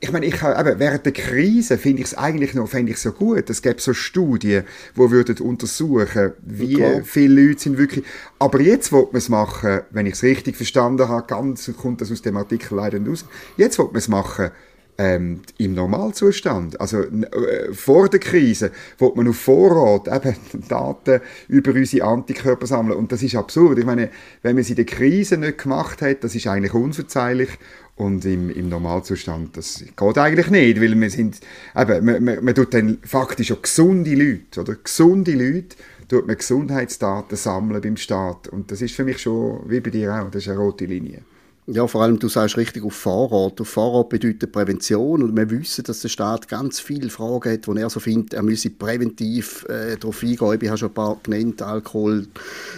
ich 0.00 0.12
meine, 0.12 0.26
ich 0.26 0.34
eben, 0.34 0.78
während 0.78 1.04
der 1.04 1.12
Krise 1.12 1.78
finde 1.78 2.02
ich 2.02 2.08
es 2.08 2.14
eigentlich 2.14 2.54
noch 2.54 2.68
fände 2.68 2.92
ich 2.92 2.98
so 2.98 3.12
gut. 3.12 3.48
Es 3.50 3.62
gäbe 3.62 3.80
so 3.80 3.94
Studien, 3.94 4.64
wo 4.94 5.10
würden 5.10 5.38
untersuchen, 5.38 6.32
wie 6.40 6.76
okay. 6.76 7.02
viele 7.04 7.42
Leute 7.42 7.60
sind 7.60 7.78
wirklich. 7.78 8.04
Aber 8.38 8.60
jetzt 8.60 8.92
wird 8.92 9.12
man 9.12 9.18
es 9.18 9.28
machen, 9.28 9.80
wenn 9.90 10.06
ich 10.06 10.14
es 10.14 10.22
richtig 10.22 10.56
verstanden 10.56 11.08
habe, 11.08 11.26
ganz 11.26 11.70
kommt 11.80 12.00
das 12.00 12.12
aus 12.12 12.22
dem 12.22 12.36
Artikel 12.36 12.76
leider 12.76 12.98
nicht 12.98 13.10
raus. 13.10 13.24
Jetzt 13.56 13.78
wird 13.78 13.92
man 13.92 13.98
es 13.98 14.08
machen 14.08 14.50
ähm, 14.98 15.42
im 15.58 15.74
Normalzustand, 15.74 16.80
also 16.80 17.02
äh, 17.02 17.72
vor 17.72 18.08
der 18.08 18.18
Krise, 18.18 18.72
wo 18.98 19.14
man 19.14 19.28
auf 19.28 19.36
Vorrat 19.36 20.08
eben 20.08 20.36
Daten 20.68 21.20
über 21.46 21.72
unsere 21.72 22.06
Antikörper 22.06 22.66
sammeln 22.66 22.98
und 22.98 23.12
das 23.12 23.22
ist 23.22 23.36
absurd. 23.36 23.78
Ich 23.78 23.86
meine, 23.86 24.10
wenn 24.42 24.56
man 24.56 24.62
es 24.62 24.70
in 24.70 24.76
der 24.76 24.86
Krise 24.86 25.36
nicht 25.36 25.58
gemacht 25.58 26.02
hat, 26.02 26.24
das 26.24 26.34
ist 26.34 26.48
eigentlich 26.48 26.74
unverzeihlich 26.74 27.50
und 27.98 28.24
im, 28.24 28.48
im 28.50 28.68
Normalzustand, 28.68 29.56
das 29.56 29.84
geht 29.84 30.18
eigentlich 30.18 30.50
nicht, 30.50 30.80
weil 30.80 30.98
wir 30.98 31.10
sind, 31.10 31.40
eben, 31.76 32.04
man, 32.04 32.24
man, 32.24 32.44
man 32.44 32.54
tut 32.54 32.72
dann 32.72 32.98
faktisch 33.02 33.52
auch 33.52 33.60
gesunde 33.60 34.14
Leute, 34.14 34.60
oder 34.60 34.76
gesunde 34.76 35.32
Leute, 35.32 35.76
tut 36.08 36.26
man 36.26 36.36
Gesundheitsdaten 36.36 37.36
sammeln 37.36 37.82
beim 37.82 37.96
Staat 37.96 38.48
und 38.48 38.70
das 38.70 38.82
ist 38.82 38.94
für 38.94 39.04
mich 39.04 39.18
schon, 39.18 39.68
wie 39.68 39.80
bei 39.80 39.90
dir 39.90 40.14
auch, 40.14 40.30
das 40.30 40.42
ist 40.42 40.48
eine 40.48 40.58
rote 40.58 40.86
Linie. 40.86 41.22
Ja, 41.70 41.86
vor 41.86 42.02
allem, 42.02 42.18
du 42.18 42.28
sagst 42.28 42.56
richtig 42.56 42.82
auf 42.82 42.94
Fahrrad. 42.94 43.60
Auf 43.60 43.68
Fahrrad 43.68 44.08
bedeutet 44.08 44.52
Prävention 44.52 45.22
und 45.22 45.36
wir 45.36 45.50
wissen, 45.50 45.84
dass 45.84 46.00
der 46.00 46.08
Staat 46.08 46.48
ganz 46.48 46.80
viele 46.80 47.10
Fragen 47.10 47.52
hat, 47.52 47.68
wo 47.68 47.74
er 47.74 47.90
so 47.90 48.00
findet, 48.00 48.32
er 48.32 48.42
müsse 48.42 48.70
präventiv 48.70 49.66
äh, 49.68 49.98
darauf 49.98 50.22
eingehen. 50.22 50.58
Ich 50.62 50.68
habe 50.70 50.78
schon 50.78 50.88
ein 50.88 50.94
paar 50.94 51.18
genannt, 51.22 51.60
Alkohol, 51.60 52.26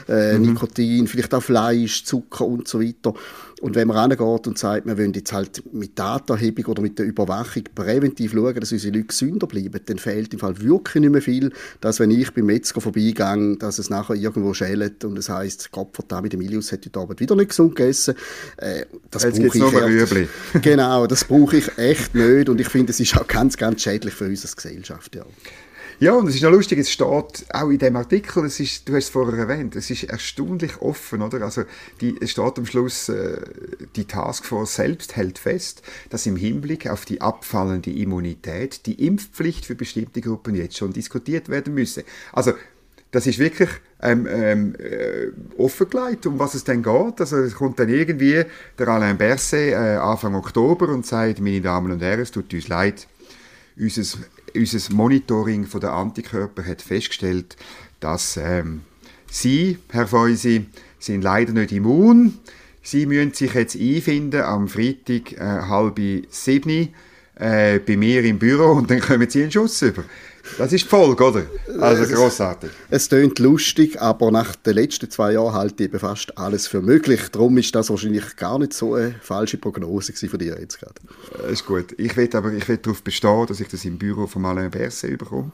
äh, 0.08 0.36
mhm. 0.36 0.54
Nikotin, 0.54 1.06
vielleicht 1.06 1.32
auch 1.32 1.42
Fleisch, 1.42 2.04
Zucker 2.04 2.44
und 2.44 2.66
so 2.66 2.80
weiter. 2.80 3.14
Und 3.60 3.74
wenn 3.74 3.88
man 3.88 3.96
rangeht 3.98 4.46
und 4.46 4.58
sagt, 4.58 4.86
wir 4.86 4.96
wollen 4.96 5.12
jetzt 5.12 5.32
halt 5.32 5.62
mit 5.72 5.98
Datenerhebung 5.98 6.64
oder 6.66 6.80
mit 6.80 6.98
der 6.98 7.04
Überwachung 7.04 7.64
präventiv 7.74 8.32
schauen, 8.32 8.54
dass 8.58 8.72
unsere 8.72 8.96
Leute 8.96 9.08
gesünder 9.08 9.46
bleiben, 9.46 9.78
dann 9.84 9.98
fehlt 9.98 10.32
im 10.32 10.38
Fall 10.38 10.60
wirklich 10.62 11.02
nicht 11.02 11.12
mehr 11.12 11.20
viel, 11.20 11.52
dass 11.82 12.00
wenn 12.00 12.10
ich 12.10 12.32
beim 12.32 12.46
Metzger 12.46 12.80
vorbeigehe, 12.80 13.56
dass 13.58 13.78
es 13.78 13.90
nachher 13.90 14.14
irgendwo 14.14 14.54
schält 14.54 15.04
und 15.04 15.18
es 15.18 15.28
heisst, 15.28 15.70
Gott 15.72 15.90
verdammt, 15.92 16.32
Emilius 16.32 16.72
hat 16.72 16.86
heute 16.86 16.98
Abend 16.98 17.20
wieder 17.20 17.36
nicht 17.36 17.50
gesund 17.50 17.76
gegessen. 17.76 18.14
Äh, 18.56 18.86
das 19.10 19.24
jetzt 19.24 19.38
brauche 19.38 19.90
ich 19.90 20.12
echt, 20.12 20.30
Genau, 20.62 21.06
das 21.06 21.24
brauche 21.24 21.58
ich 21.58 21.78
echt 21.78 22.14
nicht 22.14 22.48
und 22.48 22.60
ich 22.60 22.68
finde, 22.68 22.92
es 22.92 23.00
ist 23.00 23.14
auch 23.16 23.26
ganz, 23.26 23.58
ganz 23.58 23.82
schädlich 23.82 24.14
für 24.14 24.24
unsere 24.24 24.54
Gesellschaft. 24.54 25.16
Ja. 25.16 25.26
Ja, 26.00 26.14
und 26.14 26.26
es 26.28 26.34
ist 26.34 26.42
noch 26.42 26.50
lustig, 26.50 26.78
es 26.78 26.90
steht 26.90 27.44
auch 27.52 27.68
in 27.68 27.76
dem 27.76 27.94
Artikel, 27.94 28.46
es 28.46 28.58
ist, 28.58 28.88
du 28.88 28.94
hast 28.94 29.04
es 29.04 29.10
vorher 29.10 29.38
erwähnt, 29.38 29.76
es 29.76 29.90
ist 29.90 30.04
erstaunlich 30.04 30.80
offen, 30.80 31.20
oder? 31.20 31.42
Also, 31.42 31.64
die, 32.00 32.16
es 32.22 32.30
steht 32.30 32.56
am 32.56 32.64
Schluss, 32.64 33.10
äh, 33.10 33.36
die 33.96 34.06
Taskforce 34.06 34.76
selbst 34.76 35.16
hält 35.16 35.38
fest, 35.38 35.82
dass 36.08 36.24
im 36.24 36.36
Hinblick 36.36 36.88
auf 36.88 37.04
die 37.04 37.20
abfallende 37.20 37.90
Immunität 37.90 38.86
die 38.86 39.06
Impfpflicht 39.06 39.66
für 39.66 39.74
bestimmte 39.74 40.22
Gruppen 40.22 40.54
jetzt 40.54 40.78
schon 40.78 40.94
diskutiert 40.94 41.50
werden 41.50 41.74
müsse. 41.74 42.04
Also, 42.32 42.54
das 43.10 43.26
ist 43.26 43.38
wirklich 43.38 43.68
ähm, 44.00 44.26
ähm, 44.26 44.74
äh, 44.76 45.32
offengelegt, 45.60 46.24
um 46.24 46.38
was 46.38 46.54
es 46.54 46.64
denn 46.64 46.82
geht. 46.82 47.20
Also 47.20 47.38
es 47.38 47.54
kommt 47.54 47.78
dann 47.78 47.90
irgendwie 47.90 48.44
der 48.78 48.88
Alain 48.88 49.18
Berset 49.18 49.72
äh, 49.72 49.96
Anfang 49.96 50.34
Oktober 50.34 50.88
und 50.88 51.04
sagt, 51.04 51.40
meine 51.40 51.60
Damen 51.60 51.92
und 51.92 52.00
Herren, 52.00 52.20
es 52.20 52.30
tut 52.30 52.54
uns 52.54 52.68
leid, 52.68 53.06
unser 53.76 54.18
unser 54.54 54.94
Monitoring 54.94 55.66
der 55.80 55.92
Antikörper 55.92 56.64
hat 56.64 56.82
festgestellt, 56.82 57.56
dass 58.00 58.36
ähm, 58.36 58.82
Sie, 59.30 59.78
Herr 59.90 60.08
Feusi, 60.08 60.66
sind 60.98 61.22
leider 61.22 61.52
nicht 61.52 61.72
immun. 61.72 62.38
Sie 62.82 63.06
müssen 63.06 63.32
sich 63.32 63.54
jetzt 63.54 63.76
einfinden 63.76 64.42
am 64.42 64.68
Freitag 64.68 65.32
äh, 65.32 65.38
halb 65.38 66.00
sieben 66.30 66.88
äh, 67.36 67.78
bei 67.78 67.96
mir 67.96 68.24
im 68.24 68.38
Büro 68.38 68.72
und 68.72 68.90
dann 68.90 69.00
kommen 69.00 69.28
sie 69.28 69.42
einen 69.42 69.52
Schuss 69.52 69.80
über. 69.82 70.04
Das 70.58 70.72
ist 70.72 70.84
die 70.84 70.88
Folge, 70.88 71.24
oder? 71.24 71.42
Also 71.80 72.12
großartig. 72.12 72.70
Es 72.90 73.08
tönt 73.08 73.38
lustig, 73.38 74.00
aber 74.00 74.30
nach 74.30 74.56
den 74.56 74.74
letzten 74.74 75.10
zwei 75.10 75.32
Jahren 75.32 75.54
halte 75.54 75.84
ich 75.84 75.90
eben 75.90 75.98
fast 75.98 76.36
alles 76.38 76.66
für 76.66 76.80
möglich. 76.80 77.20
Darum 77.32 77.56
ist 77.58 77.74
das 77.74 77.90
wahrscheinlich 77.90 78.36
gar 78.36 78.58
nicht 78.58 78.72
so 78.72 78.94
eine 78.94 79.14
falsche 79.20 79.58
Prognose 79.58 80.12
von 80.12 80.38
dir 80.38 80.58
jetzt 80.60 80.80
gerade. 80.80 80.94
Das 81.40 81.52
ist 81.52 81.66
gut. 81.66 81.94
Ich 81.98 82.16
will 82.16 82.28
aber 82.34 82.52
ich 82.52 82.68
will 82.68 82.78
darauf 82.78 83.02
bestehen, 83.02 83.46
dass 83.46 83.60
ich 83.60 83.68
das 83.68 83.84
im 83.84 83.98
Büro 83.98 84.26
von 84.26 84.44
Alain 84.44 84.70
Berset 84.70 85.18
bekomme. 85.18 85.52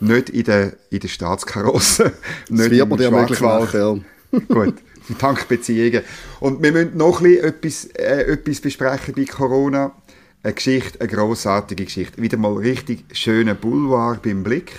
Nicht 0.00 0.30
in 0.30 0.44
der, 0.44 0.72
in 0.90 1.00
der 1.00 1.08
Staatskarosse. 1.08 2.12
Das 2.48 2.70
wird 2.70 2.88
man 2.88 2.98
dir 2.98 3.10
möglich 3.10 3.40
machen, 3.40 3.80
ja. 4.32 4.38
gut. 4.48 4.74
Tankbeziehungen. 5.18 6.02
Und 6.40 6.62
wir 6.62 6.72
müssen 6.72 6.96
noch 6.96 7.20
ein 7.20 7.36
etwas, 7.38 7.86
äh, 7.86 8.32
etwas 8.32 8.60
besprechen 8.60 9.14
bei 9.14 9.24
Corona 9.24 9.92
eine 10.42 10.54
Geschichte, 10.54 11.00
eine 11.00 11.08
grossartige 11.08 11.84
Geschichte. 11.84 12.20
Wieder 12.20 12.36
mal 12.36 12.54
richtig 12.54 13.04
schöner 13.12 13.54
Boulevard 13.54 14.22
beim 14.22 14.42
Blick. 14.42 14.72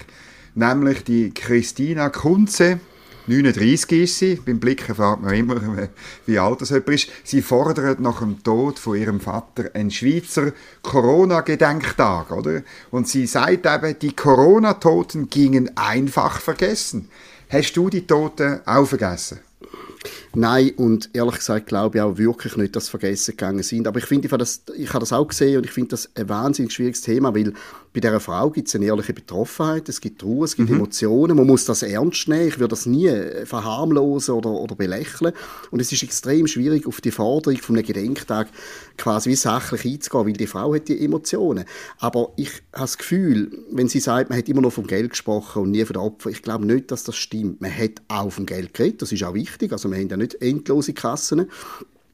Nämlich 0.56 1.04
die 1.04 1.34
Christina 1.34 2.10
Kunze, 2.10 2.80
39 3.28 4.04
ist 4.04 4.18
sie. 4.18 4.36
Beim 4.36 4.60
Blick 4.60 4.88
erfahrt 4.90 5.22
man 5.22 5.34
immer, 5.34 5.56
wie 6.26 6.40
alt 6.40 6.62
das 6.62 6.70
jemand 6.70 6.90
ist. 6.90 7.10
Sie 7.24 7.42
fordert 7.42 8.00
nach 8.00 8.20
dem 8.20 8.44
Tod 8.44 8.78
von 8.78 8.98
ihrem 8.98 9.20
Vater 9.22 9.72
einen 9.74 9.92
Schweizer 9.92 10.52
Corona-Gedenktag, 10.82 12.32
oder? 12.32 12.64
Und 12.92 13.08
sie 13.08 13.26
sagt 13.26 13.66
eben, 13.66 13.98
die 14.00 14.16
Corona-Toten 14.16 15.30
gingen 15.30 15.72
einfach 15.78 16.42
vergessen. 16.42 17.10
Hast 17.50 17.74
du 17.78 17.90
die 17.90 18.06
Toten 18.06 18.60
auch 18.66 18.86
vergessen? 18.86 19.40
Nein, 20.36 20.72
und 20.78 21.10
ehrlich 21.14 21.36
gesagt 21.36 21.68
glaube 21.68 21.98
ich 21.98 22.02
auch 22.02 22.18
wirklich 22.18 22.58
nicht, 22.58 22.76
dass 22.76 22.90
vergessen 22.90 23.32
gegangen 23.32 23.64
sind. 23.64 23.88
Aber 23.88 24.00
ich 24.00 24.06
finde, 24.06 24.28
ich, 24.28 24.34
ich 24.78 24.90
habe 24.90 25.00
das 25.00 25.14
auch 25.14 25.28
gesehen 25.28 25.58
und 25.58 25.66
ich 25.66 25.72
finde 25.72 25.90
das 25.90 26.10
ein 26.16 26.30
wahnsinnig 26.30 26.74
schwieriges 26.74 27.02
Thema, 27.02 27.36
weil 27.36 27.54
bei 27.94 28.00
dieser 28.00 28.20
Frau 28.20 28.50
gibt 28.50 28.68
es 28.68 28.76
eine 28.76 28.88
ehrliche 28.88 29.14
Betroffenheit, 29.14 29.88
es 29.88 30.02
gibt 30.02 30.24
Ruhe, 30.24 30.46
es 30.46 30.56
gibt 30.56 30.70
mhm. 30.70 30.78
Emotionen, 30.78 31.38
man 31.38 31.46
muss 31.46 31.66
das 31.66 31.84
ernst 31.84 32.28
nehmen, 32.28 32.48
ich 32.48 32.58
würde 32.58 32.70
das 32.70 32.88
nie 32.88 33.12
verharmlosen 33.46 34.34
oder, 34.34 34.50
oder 34.50 34.76
belächeln. 34.76 35.32
Und 35.70 35.80
es 35.80 35.92
ist 35.92 36.02
extrem 36.02 36.48
schwierig, 36.48 36.88
auf 36.88 37.02
die 37.02 37.12
Forderung 37.12 37.60
von 37.60 37.76
einem 37.76 37.86
Gedenktag 37.86 38.48
quasi 38.98 39.30
wie 39.30 39.36
sachlich 39.36 39.86
einzugehen, 39.86 40.26
weil 40.26 40.34
die 40.34 40.48
Frau 40.48 40.74
hat 40.74 40.88
die 40.88 41.06
Emotionen. 41.06 41.66
Aber 42.00 42.34
ich 42.36 42.50
habe 42.50 42.82
das 42.82 42.98
Gefühl, 42.98 43.52
wenn 43.72 43.88
sie 43.88 44.00
sagt, 44.00 44.32
man 44.32 44.40
hat 44.40 44.50
immer 44.50 44.62
nur 44.62 44.72
vom 44.72 44.88
Geld 44.88 45.12
gesprochen 45.12 45.62
und 45.62 45.72
nie 45.72 45.86
von 45.86 45.94
den 45.94 46.02
Opfern, 46.02 46.32
ich 46.32 46.42
glaube 46.42 46.66
nicht, 46.66 46.90
dass 46.90 47.04
das 47.04 47.16
stimmt. 47.16 47.62
Man 47.62 47.76
hat 47.76 48.02
auch 48.08 48.32
vom 48.32 48.48
Geld 48.48 48.74
geredet, 48.74 49.04
das 49.04 49.12
ist 49.12 49.24
auch 49.24 49.36
wichtig, 49.36 49.72
also 49.72 49.92
wir 49.92 50.00
haben 50.00 50.10
ja 50.10 50.18
nicht 50.18 50.42
endlose 50.42 50.94
Kassen. 50.94 51.48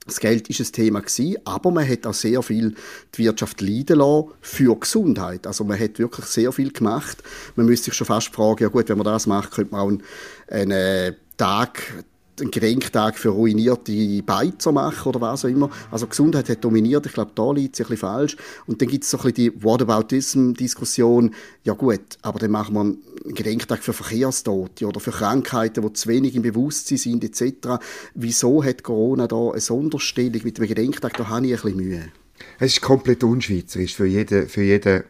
Das 0.09 0.19
Geld 0.19 0.49
ist 0.49 0.59
ein 0.59 0.71
Thema 0.71 0.99
gewesen, 1.01 1.37
aber 1.45 1.71
man 1.71 1.87
hat 1.87 2.05
auch 2.05 2.13
sehr 2.13 2.41
viel 2.41 2.75
die 3.15 3.23
Wirtschaft 3.23 3.61
leiden 3.61 3.99
lassen 3.99 4.29
für 4.41 4.77
Gesundheit. 4.77 5.47
Also 5.47 5.63
man 5.63 5.79
hat 5.79 5.99
wirklich 5.99 6.25
sehr 6.25 6.51
viel 6.51 6.71
gemacht. 6.71 7.23
Man 7.55 7.65
müsste 7.65 7.85
sich 7.85 7.93
schon 7.93 8.07
fast 8.07 8.33
fragen, 8.33 8.63
ja 8.63 8.69
gut, 8.69 8.89
wenn 8.89 8.97
man 8.97 9.05
das 9.05 9.27
macht, 9.27 9.51
könnte 9.51 9.71
man 9.71 9.81
auch 9.81 9.87
einen, 9.87 10.71
einen 10.71 11.15
Tag 11.37 12.03
einen 12.41 12.51
Gedenktag 12.51 13.17
für 13.17 13.29
ruinierte 13.29 14.23
Beizer 14.23 14.71
machen 14.71 15.09
oder 15.09 15.21
was 15.21 15.45
auch 15.45 15.49
immer. 15.49 15.69
Also 15.91 16.07
Gesundheit 16.07 16.49
hat 16.49 16.63
dominiert, 16.63 17.05
ich 17.05 17.13
glaube, 17.13 17.31
da 17.35 17.51
liegt 17.51 17.75
es 17.75 17.81
ein 17.81 17.89
bisschen 17.89 17.97
falsch. 17.97 18.37
Und 18.65 18.81
dann 18.81 18.87
gibt 18.87 19.03
es 19.03 19.09
so 19.09 19.17
ein 19.17 19.23
bisschen 19.23 19.53
die 19.53 19.63
Whataboutism-Diskussion, 19.63 21.33
ja 21.63 21.73
gut, 21.73 22.17
aber 22.21 22.39
dann 22.39 22.51
machen 22.51 22.73
wir 22.75 22.81
einen 22.81 22.99
Gedenktag 23.25 23.83
für 23.83 23.93
Verkehrstote 23.93 24.87
oder 24.87 24.99
für 24.99 25.11
Krankheiten, 25.11 25.81
die 25.81 25.93
zu 25.93 26.09
wenig 26.09 26.35
im 26.35 26.41
Bewusstsein 26.41 26.97
sind 26.97 27.23
etc. 27.23 27.81
Wieso 28.13 28.63
hat 28.63 28.83
Corona 28.83 29.27
da 29.27 29.51
eine 29.51 29.59
Sonderstellung 29.59 30.41
mit 30.43 30.57
dem 30.57 30.67
Gedenktag? 30.67 31.17
Da 31.17 31.27
habe 31.29 31.47
ich 31.47 31.53
ein 31.53 31.61
bisschen 31.61 31.77
Mühe. 31.77 32.11
Es 32.59 32.73
ist 32.73 32.81
komplett 32.81 33.23
unschweizerisch 33.23 33.95
für 33.95 34.05
jeden, 34.05 34.47
für 34.47 34.63
jeden 34.63 35.03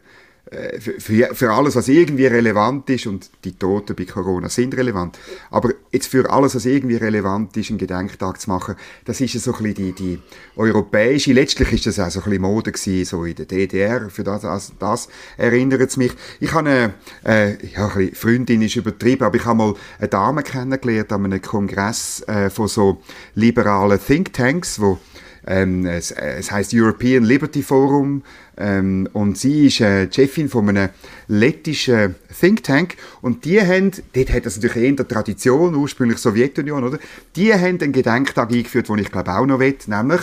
für, 0.80 1.34
für, 1.34 1.52
alles, 1.52 1.76
was 1.76 1.86
irgendwie 1.86 2.26
relevant 2.26 2.90
ist, 2.90 3.06
und 3.06 3.30
die 3.44 3.52
Toten 3.52 3.94
bei 3.94 4.04
Corona 4.04 4.48
sind 4.48 4.76
relevant, 4.76 5.16
aber 5.50 5.70
jetzt 5.92 6.08
für 6.08 6.28
alles, 6.30 6.56
was 6.56 6.66
irgendwie 6.66 6.96
relevant 6.96 7.56
ist, 7.56 7.70
einen 7.70 7.78
Gedenktag 7.78 8.40
zu 8.40 8.50
machen, 8.50 8.74
das 9.04 9.20
ist 9.20 9.32
so 9.40 9.54
ein 9.54 9.62
bisschen 9.62 9.74
die, 9.74 9.92
die 9.92 10.18
europäische, 10.56 11.32
letztlich 11.32 11.72
ist 11.72 11.86
das 11.86 12.00
auch 12.00 12.10
so 12.10 12.20
ein 12.20 12.24
bisschen 12.24 12.42
Mode 12.42 12.72
gewesen, 12.72 13.04
so 13.04 13.24
in 13.24 13.36
der 13.36 13.46
DDR, 13.46 14.10
für 14.10 14.24
das, 14.24 14.42
das, 14.42 14.72
das 14.78 15.08
erinnert 15.36 15.82
es 15.82 15.96
mich. 15.96 16.12
Ich 16.40 16.52
habe 16.52 16.68
eine, 16.68 16.94
äh, 17.24 17.66
ja, 17.66 17.86
ein 17.86 17.96
bisschen, 17.96 18.14
Freundin 18.16 18.62
ist 18.62 18.74
übertrieben, 18.74 19.24
aber 19.24 19.36
ich 19.36 19.44
habe 19.44 19.56
mal 19.56 19.74
eine 19.98 20.08
Dame 20.08 20.42
kennengelernt 20.42 21.12
an 21.12 21.26
einem 21.26 21.42
Kongress 21.42 22.22
äh, 22.26 22.50
von 22.50 22.66
so 22.66 23.00
liberalen 23.36 24.00
Thinktanks, 24.04 24.80
wo 24.80 24.98
ähm, 25.46 25.86
es, 25.86 26.10
es 26.10 26.50
heißt 26.50 26.72
European 26.74 27.24
Liberty 27.24 27.62
Forum 27.62 28.22
ähm, 28.56 29.08
und 29.12 29.38
sie 29.38 29.66
ist 29.66 29.80
äh, 29.80 30.08
Chefin 30.12 30.48
von 30.48 30.68
einem 30.68 30.90
lettischen 31.28 32.14
Think 32.38 32.62
Tank 32.62 32.96
und 33.22 33.44
die 33.44 33.60
haben, 33.60 33.90
dort 34.14 34.32
hat 34.32 34.46
das 34.46 34.56
natürlich 34.56 34.88
eher 34.88 34.92
der 34.92 35.08
Tradition, 35.08 35.74
ursprünglich 35.74 36.18
Sowjetunion, 36.18 36.84
oder? 36.84 36.98
Die 37.36 37.52
haben 37.52 37.80
einen 37.80 37.92
Gedenktag 37.92 38.50
eingeführt, 38.50 38.88
den 38.88 38.98
ich 38.98 39.10
glaube 39.10 39.32
auch 39.32 39.46
noch 39.46 39.60
will, 39.60 39.76
nämlich 39.86 40.20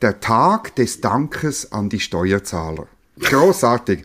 der 0.00 0.20
Tag 0.20 0.74
des 0.76 1.00
Dankes 1.00 1.72
an 1.72 1.88
die 1.88 2.00
Steuerzahler. 2.00 2.86
Großartig. 3.20 4.04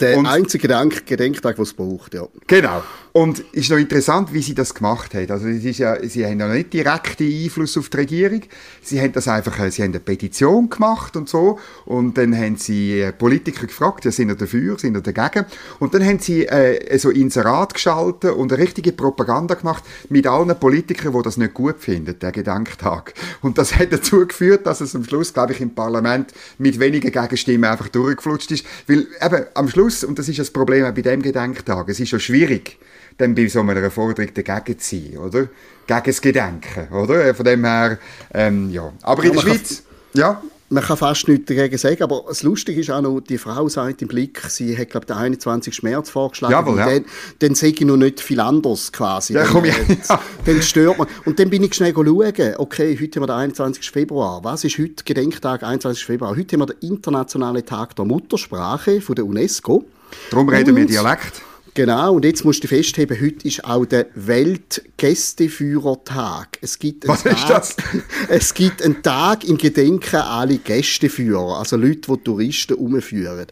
Der 0.00 0.18
und, 0.18 0.26
einzige 0.26 0.68
Gedenk 0.68 1.06
Gedenktag, 1.06 1.56
den 1.56 1.62
es 1.62 1.72
braucht, 1.72 2.14
ja. 2.14 2.26
Genau. 2.46 2.82
Und 3.16 3.38
es 3.54 3.62
ist 3.62 3.70
noch 3.70 3.78
interessant, 3.78 4.34
wie 4.34 4.42
sie 4.42 4.54
das 4.54 4.74
gemacht 4.74 5.14
haben. 5.14 5.30
Also 5.30 5.48
es 5.48 5.64
ist 5.64 5.78
ja, 5.78 5.96
sie 6.06 6.26
haben 6.26 6.38
ja 6.38 6.48
nicht 6.48 6.74
direkten 6.74 7.26
Einfluss 7.26 7.78
auf 7.78 7.88
die 7.88 7.96
Regierung. 7.96 8.42
Sie 8.82 9.00
haben 9.00 9.12
das 9.12 9.26
einfach, 9.26 9.58
äh, 9.58 9.70
sie 9.70 9.82
haben 9.84 9.92
eine 9.92 10.00
Petition 10.00 10.68
gemacht 10.68 11.16
und 11.16 11.26
so. 11.26 11.58
Und 11.86 12.18
dann 12.18 12.36
haben 12.36 12.56
sie 12.56 13.00
äh, 13.00 13.12
Politiker 13.12 13.68
gefragt, 13.68 14.04
ja, 14.04 14.10
sind 14.10 14.28
ihr 14.28 14.34
dafür, 14.34 14.78
sind 14.78 14.98
ihr 14.98 15.00
dagegen? 15.00 15.46
Und 15.78 15.94
dann 15.94 16.04
haben 16.04 16.18
sie 16.18 16.44
äh, 16.44 16.98
so 16.98 17.08
Inserat 17.08 17.72
geschaltet 17.72 18.32
und 18.32 18.52
eine 18.52 18.62
richtige 18.62 18.92
Propaganda 18.92 19.54
gemacht 19.54 19.84
mit 20.10 20.26
allen 20.26 20.54
Politikern, 20.60 21.14
die 21.14 21.22
das 21.22 21.38
nicht 21.38 21.54
gut 21.54 21.76
finden, 21.78 22.18
der 22.18 22.32
Gedenktag. 22.32 23.14
Und 23.40 23.56
das 23.56 23.78
hat 23.78 23.94
dazu 23.94 24.26
geführt, 24.26 24.66
dass 24.66 24.82
es 24.82 24.94
am 24.94 25.04
Schluss, 25.04 25.32
glaube 25.32 25.54
ich, 25.54 25.62
im 25.62 25.74
Parlament 25.74 26.34
mit 26.58 26.78
wenigen 26.78 27.10
Gegenstimmen 27.10 27.64
einfach 27.64 27.88
durchgeflutscht 27.88 28.50
ist. 28.50 28.66
Weil 28.86 29.06
eben 29.24 29.46
am 29.54 29.70
Schluss, 29.70 30.04
und 30.04 30.18
das 30.18 30.28
ist 30.28 30.38
das 30.38 30.50
Problem 30.50 30.84
bei 30.94 31.00
dem 31.00 31.22
Gedenktag, 31.22 31.88
es 31.88 31.98
ist 31.98 32.10
schon 32.10 32.20
schwierig, 32.20 32.76
dann 33.18 33.34
bei 33.34 33.48
so 33.48 33.60
einer 33.60 33.90
Forderung 33.90 34.32
dagegen 34.34 34.78
zu 34.78 34.96
sein, 34.96 35.18
oder? 35.18 35.48
Gegen 35.86 36.02
das 36.04 36.20
Gedenken, 36.20 36.92
oder? 36.92 37.34
Von 37.34 37.44
dem 37.44 37.64
her, 37.64 37.98
ähm, 38.34 38.70
ja. 38.70 38.92
Aber 39.02 39.22
ja, 39.22 39.30
in 39.30 39.36
der 39.36 39.42
Schweiz, 39.42 39.82
ja 40.12 40.42
man 40.68 40.82
kann 40.82 40.96
fast 40.96 41.28
nichts 41.28 41.46
dagegen 41.46 41.78
sagen, 41.78 42.02
aber 42.02 42.24
das 42.28 42.42
Lustige 42.42 42.80
ist 42.80 42.90
auch 42.90 43.00
noch, 43.00 43.20
die 43.20 43.38
Frau 43.38 43.68
sagt 43.68 44.02
im 44.02 44.08
Blick, 44.08 44.40
sie 44.48 44.76
hat, 44.76 44.90
glaube 44.90 45.04
ich, 45.04 45.14
den 45.14 45.16
21. 45.16 45.82
März 45.82 46.10
vorgeschlagen. 46.10 46.52
Jawohl, 46.52 46.78
ja. 46.78 46.86
Dann, 46.86 47.04
dann 47.38 47.54
sehe 47.54 47.70
ich 47.70 47.80
noch 47.82 47.96
nicht 47.96 48.20
viel 48.20 48.40
anders 48.40 48.90
quasi. 48.90 49.34
Ja, 49.34 49.44
dann, 49.44 49.52
komm, 49.52 49.64
ja. 49.64 49.74
Äh, 49.74 50.18
dann 50.44 50.62
stört 50.62 50.98
man. 50.98 51.06
Und 51.24 51.38
dann 51.38 51.50
bin 51.50 51.62
ich 51.62 51.74
schnell 51.74 51.94
schauen, 51.94 52.54
okay, 52.58 52.98
heute 53.00 53.20
haben 53.20 53.22
wir 53.22 53.26
den 53.26 53.30
21. 53.30 53.90
Februar. 53.90 54.42
Was 54.42 54.64
ist 54.64 54.78
heute 54.78 55.04
Gedenktag, 55.04 55.62
21. 55.62 56.04
Februar? 56.04 56.36
Heute 56.36 56.56
haben 56.56 56.68
wir 56.68 56.74
den 56.74 56.90
Internationalen 56.90 57.64
Tag 57.64 57.94
der 57.94 58.04
Muttersprache 58.04 59.00
von 59.00 59.14
der 59.14 59.24
UNESCO. 59.24 59.84
Darum 60.30 60.48
reden 60.48 60.70
Und, 60.70 60.76
wir 60.76 60.86
Dialekt. 60.86 61.42
Genau, 61.76 62.14
und 62.14 62.24
jetzt 62.24 62.42
musst 62.42 62.64
du 62.64 62.68
festheben, 62.68 63.20
heute 63.20 63.46
ist 63.46 63.62
auch 63.62 63.84
der 63.84 64.06
Weltgästeführertag. 64.14 66.56
Es 66.62 66.78
gibt 66.78 67.06
Was 67.06 67.22
Tag, 67.22 67.34
ist 67.34 67.50
das? 67.50 67.76
Es 68.30 68.54
gibt 68.54 68.82
einen 68.82 69.02
Tag 69.02 69.44
im 69.44 69.58
Gedenken 69.58 70.16
an 70.16 70.22
alle 70.22 70.56
Gästeführer, 70.56 71.58
also 71.58 71.76
Leute, 71.76 72.10
die 72.10 72.16
Touristen 72.24 72.78
umführen. 72.78 73.48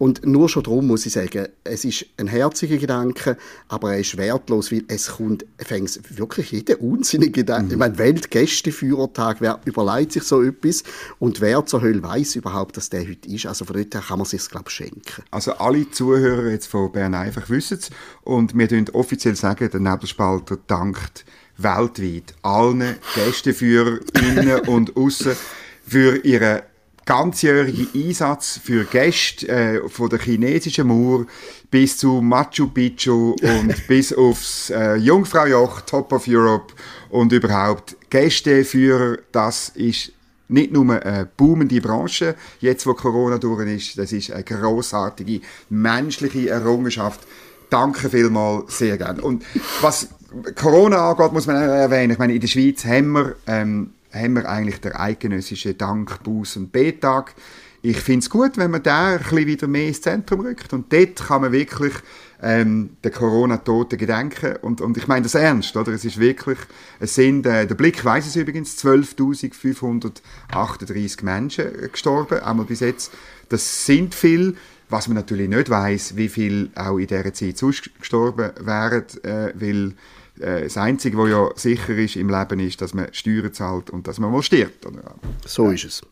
Und 0.00 0.24
nur 0.24 0.48
schon 0.48 0.62
darum 0.62 0.86
muss 0.86 1.04
ich 1.04 1.12
sagen, 1.12 1.48
es 1.62 1.84
ist 1.84 2.06
ein 2.16 2.26
herziger 2.26 2.78
Gedanke, 2.78 3.36
aber 3.68 3.92
er 3.92 4.00
ist 4.00 4.16
wertlos, 4.16 4.72
weil 4.72 4.82
es 4.88 5.08
kommt, 5.08 5.44
fängt 5.58 6.16
wirklich 6.16 6.52
jeder 6.52 6.80
unsinnige 6.80 7.32
Gedanke. 7.32 7.66
Mhm. 7.66 7.72
Ich 7.72 7.76
meine, 7.76 7.98
Weltgästeführertag, 7.98 9.42
wer 9.42 9.60
überlegt 9.66 10.12
sich 10.12 10.22
so 10.22 10.42
etwas 10.42 10.84
und 11.18 11.42
wer 11.42 11.66
zur 11.66 11.82
Hölle 11.82 12.02
weiß 12.02 12.36
überhaupt, 12.36 12.78
dass 12.78 12.88
der 12.88 13.06
heute 13.06 13.28
ist. 13.28 13.44
Also 13.44 13.66
von 13.66 13.76
dort 13.76 13.94
her 13.94 14.02
kann 14.08 14.16
man 14.16 14.26
sich 14.26 14.48
glaube 14.48 14.64
ich, 14.68 14.74
schenken. 14.74 15.22
Also 15.30 15.52
alle 15.52 15.90
Zuhörer 15.90 16.48
jetzt 16.48 16.68
von 16.68 16.90
Bern 16.90 17.14
einfach 17.14 17.50
wissen 17.50 17.76
es 17.76 17.90
und 18.22 18.56
wir 18.56 18.68
dürfen 18.68 18.88
offiziell 18.94 19.36
sagen, 19.36 19.68
der 19.70 19.80
Nebelspalter 19.80 20.56
dankt 20.66 21.26
weltweit 21.58 22.32
allen 22.40 22.96
Gästeführern 23.14 24.00
innen 24.14 24.60
und 24.60 24.96
außen 24.96 25.36
für 25.86 26.24
ihre 26.24 26.62
ganzjährige 27.10 27.88
Einsatz 27.92 28.60
für 28.62 28.84
Gäste 28.84 29.48
äh, 29.48 29.88
von 29.88 30.08
der 30.08 30.20
chinesischen 30.20 30.86
Mauer 30.86 31.26
bis 31.68 31.96
zu 31.96 32.20
Machu 32.22 32.68
Picchu 32.68 33.34
und 33.42 33.74
bis 33.88 34.12
aufs 34.12 34.70
äh, 34.70 34.94
Jungfraujoch, 34.94 35.80
Top 35.80 36.12
of 36.12 36.28
Europe 36.28 36.72
und 37.08 37.32
überhaupt 37.32 37.96
Gästeführer, 38.10 39.18
das 39.32 39.70
ist 39.70 40.12
nicht 40.46 40.70
nur 40.70 41.04
eine 41.04 41.28
boomende 41.36 41.80
Branche, 41.80 42.36
jetzt 42.60 42.86
wo 42.86 42.94
Corona 42.94 43.38
durch 43.38 43.66
ist, 43.66 43.98
das 43.98 44.12
ist 44.12 44.30
eine 44.30 44.44
großartige 44.44 45.40
menschliche 45.68 46.48
Errungenschaft. 46.50 47.26
Danke 47.70 48.08
vielmals, 48.08 48.78
sehr 48.78 48.96
gerne. 48.96 49.20
Und 49.20 49.44
was 49.80 50.10
Corona 50.54 51.10
angeht, 51.10 51.32
muss 51.32 51.48
man 51.48 51.56
erwähnen, 51.56 52.12
ich 52.12 52.18
meine, 52.18 52.34
in 52.34 52.40
der 52.40 52.46
Schweiz 52.46 52.84
haben 52.84 53.10
wir 53.10 53.34
ähm, 53.48 53.94
haben 54.12 54.34
wir 54.34 54.48
eigentlich 54.48 54.80
den 54.80 54.92
eidgenössischen 54.92 55.78
Dank, 55.78 56.20
Buß- 56.24 56.58
und 56.58 56.72
B-Tag. 56.72 57.34
Ich 57.82 57.98
finde 57.98 58.20
es 58.20 58.28
gut, 58.28 58.58
wenn 58.58 58.70
man 58.70 58.82
da 58.82 59.12
ein 59.12 59.20
bisschen 59.20 59.46
wieder 59.46 59.66
mehr 59.66 59.88
ins 59.88 60.02
Zentrum 60.02 60.40
rückt. 60.40 60.74
Und 60.74 60.92
dort 60.92 61.16
kann 61.16 61.40
man 61.40 61.52
wirklich 61.52 61.94
ähm, 62.42 62.90
den 63.02 63.12
Corona-Toten 63.12 63.96
gedenken. 63.96 64.56
Und, 64.60 64.82
und 64.82 64.98
ich 64.98 65.08
meine 65.08 65.22
das 65.22 65.34
ernst, 65.34 65.74
oder? 65.76 65.92
Es 65.92 66.04
ist 66.04 66.18
wirklich, 66.18 66.58
es 66.98 67.14
sind, 67.14 67.46
äh, 67.46 67.66
der 67.66 67.74
Blick 67.74 68.04
weiß 68.04 68.26
es 68.26 68.36
übrigens, 68.36 68.76
12.538 68.84 71.24
Menschen 71.24 71.70
gestorben, 71.90 72.40
einmal 72.40 72.66
bis 72.66 72.80
jetzt. 72.80 73.12
Das 73.48 73.86
sind 73.86 74.14
viel. 74.14 74.56
Was 74.90 75.06
man 75.06 75.14
natürlich 75.14 75.48
nicht 75.48 75.70
weiß, 75.70 76.16
wie 76.16 76.28
viel 76.28 76.70
auch 76.74 76.98
in 76.98 77.06
dieser 77.06 77.32
Zeit 77.32 77.56
sonst 77.56 77.90
gestorben 78.00 78.50
wären, 78.58 79.04
äh, 79.22 79.52
weil 79.54 79.94
äh, 80.40 80.64
das 80.64 80.76
Einzige, 80.76 81.18
was 81.18 81.30
ja 81.30 81.48
sicher 81.54 81.96
ist 81.96 82.16
im 82.16 82.28
Leben, 82.28 82.60
ist, 82.60 82.80
dass 82.80 82.94
man 82.94 83.12
Steuern 83.12 83.52
zahlt 83.52 83.90
und 83.90 84.06
dass 84.06 84.18
man 84.18 84.32
mal 84.32 84.42
stirbt. 84.42 84.86
Oder? 84.86 85.14
So 85.46 85.70
ist 85.70 85.84
es. 85.84 86.02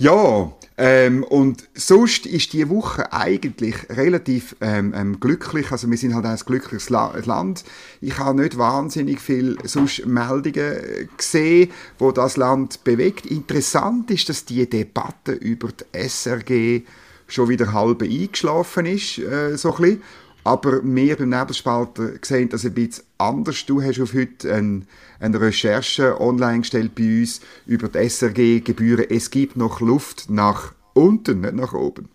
Ja, 0.00 0.50
ähm, 0.78 1.24
und 1.24 1.68
sonst 1.74 2.24
ist 2.24 2.54
die 2.54 2.70
Woche 2.70 3.12
eigentlich 3.12 3.76
relativ 3.90 4.56
ähm, 4.62 4.94
ähm, 4.96 5.20
glücklich. 5.20 5.72
Also 5.72 5.90
wir 5.90 5.98
sind 5.98 6.14
halt 6.14 6.24
ein 6.24 6.38
glückliches 6.38 6.88
La 6.88 7.14
Land. 7.22 7.64
Ich 8.00 8.16
habe 8.18 8.40
nicht 8.40 8.56
wahnsinnig 8.56 9.20
viel 9.20 9.58
sonst 9.64 10.06
Meldungen 10.06 11.10
gesehen, 11.18 11.70
wo 11.98 12.12
das 12.12 12.38
Land 12.38 12.82
bewegt. 12.82 13.26
Interessant 13.26 14.10
ist, 14.10 14.30
dass 14.30 14.46
die 14.46 14.70
Debatte 14.70 15.32
über 15.32 15.68
die 15.68 16.08
SRG 16.08 16.82
schon 17.26 17.50
wieder 17.50 17.74
halb 17.74 18.00
eingeschlafen 18.00 18.86
ist, 18.86 19.18
äh, 19.18 19.58
so 19.58 19.74
ein 19.74 19.82
bisschen. 19.82 20.02
Aber 20.44 20.80
wir 20.82 21.16
beim 21.16 21.28
Nebelspalter 21.28 22.12
sehen 22.22 22.48
das 22.48 22.64
ein 22.64 22.74
bisschen 22.74 23.04
anders. 23.18 23.66
Du 23.66 23.82
hast 23.82 24.00
auf 24.00 24.14
heute 24.14 24.52
ein, 24.54 24.86
eine 25.18 25.40
Recherche 25.40 26.20
online 26.20 26.60
gestellt 26.60 26.94
bei 26.94 27.20
uns 27.20 27.40
über 27.66 27.88
die 27.88 28.08
SRG-Gebühren. 28.08 29.06
Es 29.10 29.30
gibt 29.30 29.56
noch 29.56 29.80
Luft 29.80 30.30
nach 30.30 30.72
unten, 30.94 31.42
nicht 31.42 31.54
nach 31.54 31.74
oben. 31.74 32.08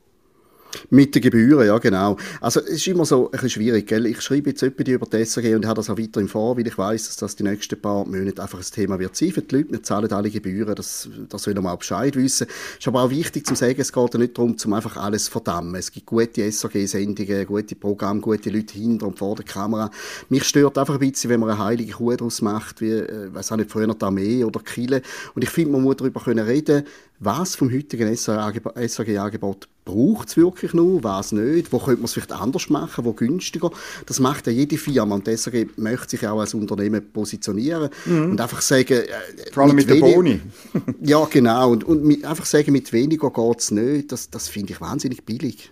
Mit 0.89 1.15
den 1.15 1.21
Gebühren, 1.21 1.65
ja 1.65 1.77
genau. 1.77 2.17
Also 2.41 2.59
es 2.61 2.75
ist 2.75 2.87
immer 2.87 3.05
so 3.05 3.25
ein 3.25 3.31
bisschen 3.31 3.49
schwierig, 3.49 3.87
gell? 3.87 4.05
Ich 4.05 4.21
schreibe 4.21 4.49
jetzt 4.49 4.63
etwas 4.63 4.87
über 4.87 5.05
die 5.05 5.25
SRG 5.25 5.55
und 5.55 5.65
habe 5.65 5.75
das 5.75 5.89
auch 5.89 5.97
weiterhin 5.97 6.27
vor, 6.27 6.57
weil 6.57 6.67
ich 6.67 6.77
weiß, 6.77 7.07
dass 7.07 7.17
das 7.17 7.35
die 7.35 7.43
nächsten 7.43 7.79
paar 7.79 8.05
Monate 8.05 8.41
einfach 8.41 8.59
ein 8.59 8.65
Thema 8.65 8.99
wird 8.99 9.15
sein 9.15 9.31
für 9.31 9.41
die 9.41 9.55
Leute. 9.55 9.71
Wir 9.71 9.83
zahlen 9.83 10.11
alle 10.11 10.29
Gebühren, 10.29 10.75
das, 10.75 11.09
das 11.29 11.43
soll 11.43 11.53
mal 11.55 11.75
Bescheid 11.75 12.15
wissen. 12.15 12.47
Es 12.47 12.79
ist 12.79 12.87
aber 12.87 13.03
auch 13.03 13.09
wichtig 13.09 13.45
zu 13.45 13.55
sagen, 13.55 13.79
es 13.79 13.91
geht 13.91 14.13
ja 14.13 14.19
nicht 14.19 14.37
darum, 14.37 14.57
zum 14.57 14.73
einfach 14.73 14.97
alles 14.97 15.27
verdammen. 15.27 15.75
Es 15.75 15.91
gibt 15.91 16.05
gute 16.05 16.51
SRG-Sendungen, 16.51 17.45
gute 17.45 17.75
Programme, 17.75 18.21
gute 18.21 18.49
Leute 18.49 18.73
hinter 18.73 19.07
und 19.07 19.17
vor 19.17 19.35
der 19.35 19.45
Kamera. 19.45 19.91
Mich 20.29 20.43
stört 20.43 20.77
einfach 20.77 20.95
ein 20.95 20.99
bisschen, 20.99 21.29
wenn 21.29 21.39
man 21.39 21.49
eine 21.51 21.63
heilige 21.63 21.93
Kuh 21.93 22.15
daraus 22.15 22.41
macht, 22.41 22.81
wie, 22.81 22.91
äh, 22.91 23.33
weiß 23.33 23.51
auch 23.51 23.57
nicht, 23.57 23.71
früher 23.71 23.87
die 23.87 24.05
Armee 24.05 24.43
oder 24.43 24.59
Kille. 24.59 25.01
Und 25.33 25.43
ich 25.43 25.49
finde, 25.49 25.71
man 25.73 25.81
muss 25.81 25.97
darüber 25.97 26.21
können 26.21 26.45
reden, 26.45 26.83
was 27.19 27.55
vom 27.55 27.71
heutigen 27.71 28.13
SRG-Angebot 28.13 29.67
braucht 29.85 30.29
es 30.29 30.37
wirklich 30.37 30.73
noch, 30.73 30.99
was 31.01 31.31
nicht, 31.31 31.71
wo 31.71 31.77
könnte 31.77 32.01
man 32.01 32.05
es 32.05 32.13
vielleicht 32.13 32.31
anders 32.31 32.69
machen, 32.69 33.05
wo 33.05 33.13
günstiger. 33.13 33.69
Das 34.07 34.19
macht 34.19 34.47
ja 34.47 34.53
jede 34.53 34.77
Firma 34.77 35.15
und 35.15 35.27
deswegen 35.27 35.71
möchte 35.77 36.09
sich 36.09 36.27
auch 36.27 36.39
als 36.39 36.55
Unternehmen 36.55 37.11
positionieren 37.13 37.89
mhm. 38.05 38.31
und 38.31 38.41
einfach 38.41 38.61
sagen... 38.61 39.03
Äh, 39.03 39.51
Vor 39.53 39.63
allem 39.63 39.75
mit, 39.75 39.87
mit 39.87 39.95
der 39.95 40.01
Boni. 40.01 40.41
ja, 41.01 41.23
genau. 41.25 41.71
Und, 41.71 41.83
und 41.83 42.03
mit, 42.03 42.25
einfach 42.25 42.45
sagen, 42.45 42.71
mit 42.71 42.91
weniger 42.91 43.29
geht 43.29 43.59
es 43.59 43.71
nicht, 43.71 44.11
das, 44.11 44.29
das 44.29 44.47
finde 44.47 44.73
ich 44.73 44.81
wahnsinnig 44.81 45.23
billig. 45.23 45.71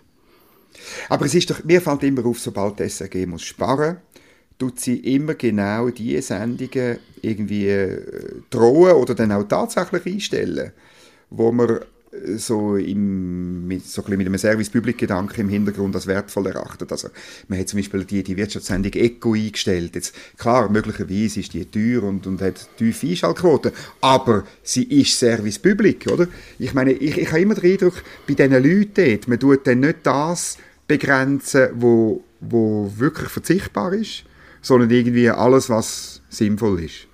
Aber 1.08 1.26
es 1.26 1.34
ist 1.34 1.50
doch, 1.50 1.64
mir 1.64 1.80
fällt 1.80 2.04
immer 2.04 2.24
auf, 2.24 2.38
sobald 2.38 2.78
die 2.78 2.88
SRG 2.88 3.26
muss 3.26 3.42
sparen 3.42 3.98
tut 4.56 4.78
sie 4.78 4.98
immer 4.98 5.34
genau 5.34 5.90
diese 5.90 6.22
Sendungen 6.22 6.98
irgendwie 7.22 7.66
äh, 7.66 8.40
drohen 8.50 8.92
oder 8.92 9.12
dann 9.16 9.32
auch 9.32 9.42
tatsächlich 9.42 10.06
einstellen 10.06 10.72
wo 11.30 11.50
man 11.52 11.80
so, 12.36 12.76
im, 12.76 13.66
mit, 13.66 13.86
so 13.86 14.04
ein 14.04 14.16
mit 14.16 14.26
einem 14.26 14.38
Service-Public-Gedanken 14.38 15.42
im 15.42 15.48
Hintergrund 15.48 15.94
als 15.94 16.06
wertvoll 16.06 16.46
erachtet. 16.46 16.90
Also, 16.92 17.08
man 17.48 17.58
hat 17.58 17.68
zum 17.68 17.78
Beispiel 17.78 18.04
die, 18.04 18.22
die 18.22 18.36
Wirtschaftssendung 18.36 18.92
Eco 18.92 19.34
eingestellt. 19.34 19.94
Jetzt, 19.94 20.14
klar, 20.38 20.70
möglicherweise 20.70 21.40
ist 21.40 21.54
die 21.54 21.64
teuer 21.64 22.02
und, 22.02 22.26
und 22.26 22.40
hat 22.40 22.68
tiefe 22.76 23.08
Einschaltquoten, 23.08 23.72
aber 24.00 24.44
sie 24.62 24.84
ist 24.84 25.18
Service-Public, 25.18 26.06
oder? 26.12 26.28
Ich 26.58 26.74
meine, 26.74 26.92
ich, 26.92 27.18
ich 27.18 27.28
habe 27.28 27.40
immer 27.40 27.54
den 27.54 27.72
Eindruck, 27.72 28.02
bei 28.26 28.34
diesen 28.34 28.52
Leuten 28.52 28.92
dort, 28.94 29.28
man 29.28 29.38
tut 29.38 29.66
dann 29.66 29.80
nicht 29.80 29.98
das 30.04 30.58
begrenzen, 30.86 31.68
wo, 31.74 32.22
wo 32.40 32.92
wirklich 32.96 33.28
verzichtbar 33.28 33.92
ist, 33.92 34.24
sondern 34.62 34.90
irgendwie 34.90 35.30
alles, 35.30 35.68
was 35.68 36.22
sinnvoll 36.28 36.84
ist. 36.84 37.06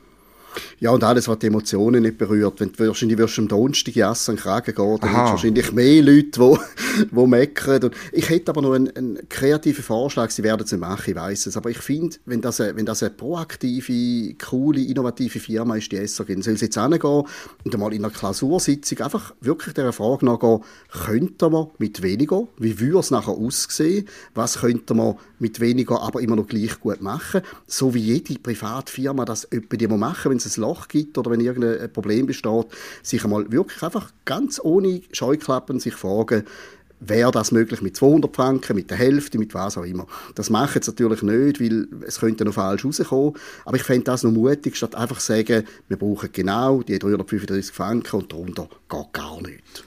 Ja, 0.78 0.90
und 0.90 1.04
alles, 1.04 1.28
was 1.28 1.38
die 1.38 1.48
Emotionen 1.48 2.02
nicht 2.02 2.18
berührt. 2.18 2.60
Wenn 2.60 2.72
du 2.72 2.86
wahrscheinlich 2.86 3.18
wirst 3.18 3.38
am 3.38 3.48
Donnerstag 3.48 3.96
an 3.96 4.14
den 4.26 4.36
Kragen 4.36 4.74
gehen, 4.74 4.98
dann 5.00 5.10
es 5.10 5.16
wahrscheinlich 5.16 5.72
mehr 5.72 6.02
Leute, 6.02 6.30
die, 6.40 7.06
die 7.10 7.26
meckern. 7.26 7.84
Und 7.84 7.94
ich 8.12 8.28
hätte 8.28 8.50
aber 8.50 8.62
noch 8.62 8.72
einen, 8.72 8.94
einen 8.96 9.28
kreativen 9.28 9.84
Vorschlag, 9.84 10.30
sie 10.30 10.42
werden 10.42 10.62
es 10.64 10.72
nicht 10.72 10.80
machen, 10.80 11.10
ich 11.10 11.16
weiß 11.16 11.46
es. 11.46 11.56
Aber 11.56 11.70
ich 11.70 11.78
finde, 11.78 12.16
wenn 12.26 12.40
das, 12.40 12.60
eine, 12.60 12.76
wenn 12.76 12.86
das 12.86 13.02
eine 13.02 13.10
proaktive, 13.10 14.34
coole, 14.34 14.80
innovative 14.80 15.38
Firma 15.40 15.76
ist, 15.76 15.92
die 15.92 15.96
SRG, 15.96 16.34
dann 16.34 16.42
soll 16.42 16.56
sie 16.56 16.66
jetzt 16.66 16.78
hingehen 16.78 17.24
und 17.64 17.74
einmal 17.74 17.92
in 17.92 18.04
einer 18.04 18.12
Klausursitzung 18.12 19.00
einfach 19.00 19.34
wirklich 19.40 19.74
dieser 19.74 19.92
Frage 19.92 20.24
nachgehen, 20.24 20.60
könnte 20.90 21.50
man 21.50 21.68
mit 21.78 22.02
weniger, 22.02 22.48
wie 22.58 22.80
würde 22.80 22.98
es 22.98 23.10
nachher 23.10 23.32
aussehen, 23.32 24.06
was 24.34 24.60
könnte 24.60 24.94
man 24.94 25.16
mit 25.38 25.60
weniger, 25.60 26.02
aber 26.02 26.20
immer 26.20 26.36
noch 26.36 26.46
gleich 26.46 26.80
gut 26.80 27.00
machen, 27.00 27.42
so 27.66 27.94
wie 27.94 28.00
jede 28.00 28.38
Privatfirma 28.38 29.24
das 29.24 29.44
etwa 29.44 29.96
machen, 29.96 30.30
wenn 30.30 30.39
es 30.46 30.58
ein 30.58 30.62
Loch 30.62 30.88
gibt 30.88 31.18
oder 31.18 31.30
wenn 31.30 31.40
irgendein 31.40 31.92
Problem 31.92 32.26
besteht, 32.26 32.66
sich 33.02 33.24
einmal 33.24 33.50
wirklich 33.50 33.82
einfach 33.82 34.12
ganz 34.24 34.60
ohne 34.62 35.02
Scheuklappen 35.12 35.80
sich 35.80 35.94
fragen, 35.94 36.44
wäre 37.00 37.30
das 37.30 37.50
möglich 37.50 37.80
mit 37.80 37.96
200 37.96 38.34
Franken, 38.34 38.76
mit 38.76 38.90
der 38.90 38.98
Hälfte, 38.98 39.38
mit 39.38 39.54
was 39.54 39.78
auch 39.78 39.84
immer. 39.84 40.06
Das 40.34 40.50
machen 40.50 40.82
sie 40.82 40.90
natürlich 40.90 41.22
nicht, 41.22 41.60
weil 41.60 41.88
es 42.06 42.20
könnte 42.20 42.44
noch 42.44 42.54
falsch 42.54 42.84
rauskommen. 42.84 43.34
Aber 43.64 43.76
ich 43.76 43.82
fände 43.82 44.04
das 44.04 44.22
noch 44.22 44.30
mutig, 44.30 44.76
statt 44.76 44.94
einfach 44.94 45.18
zu 45.18 45.32
sagen, 45.32 45.64
wir 45.88 45.96
brauchen 45.96 46.28
genau 46.32 46.82
die 46.82 46.98
335 46.98 47.74
Franken 47.74 48.16
und 48.16 48.32
darunter 48.32 48.68
geht 48.88 49.12
gar 49.12 49.40
nichts. 49.40 49.82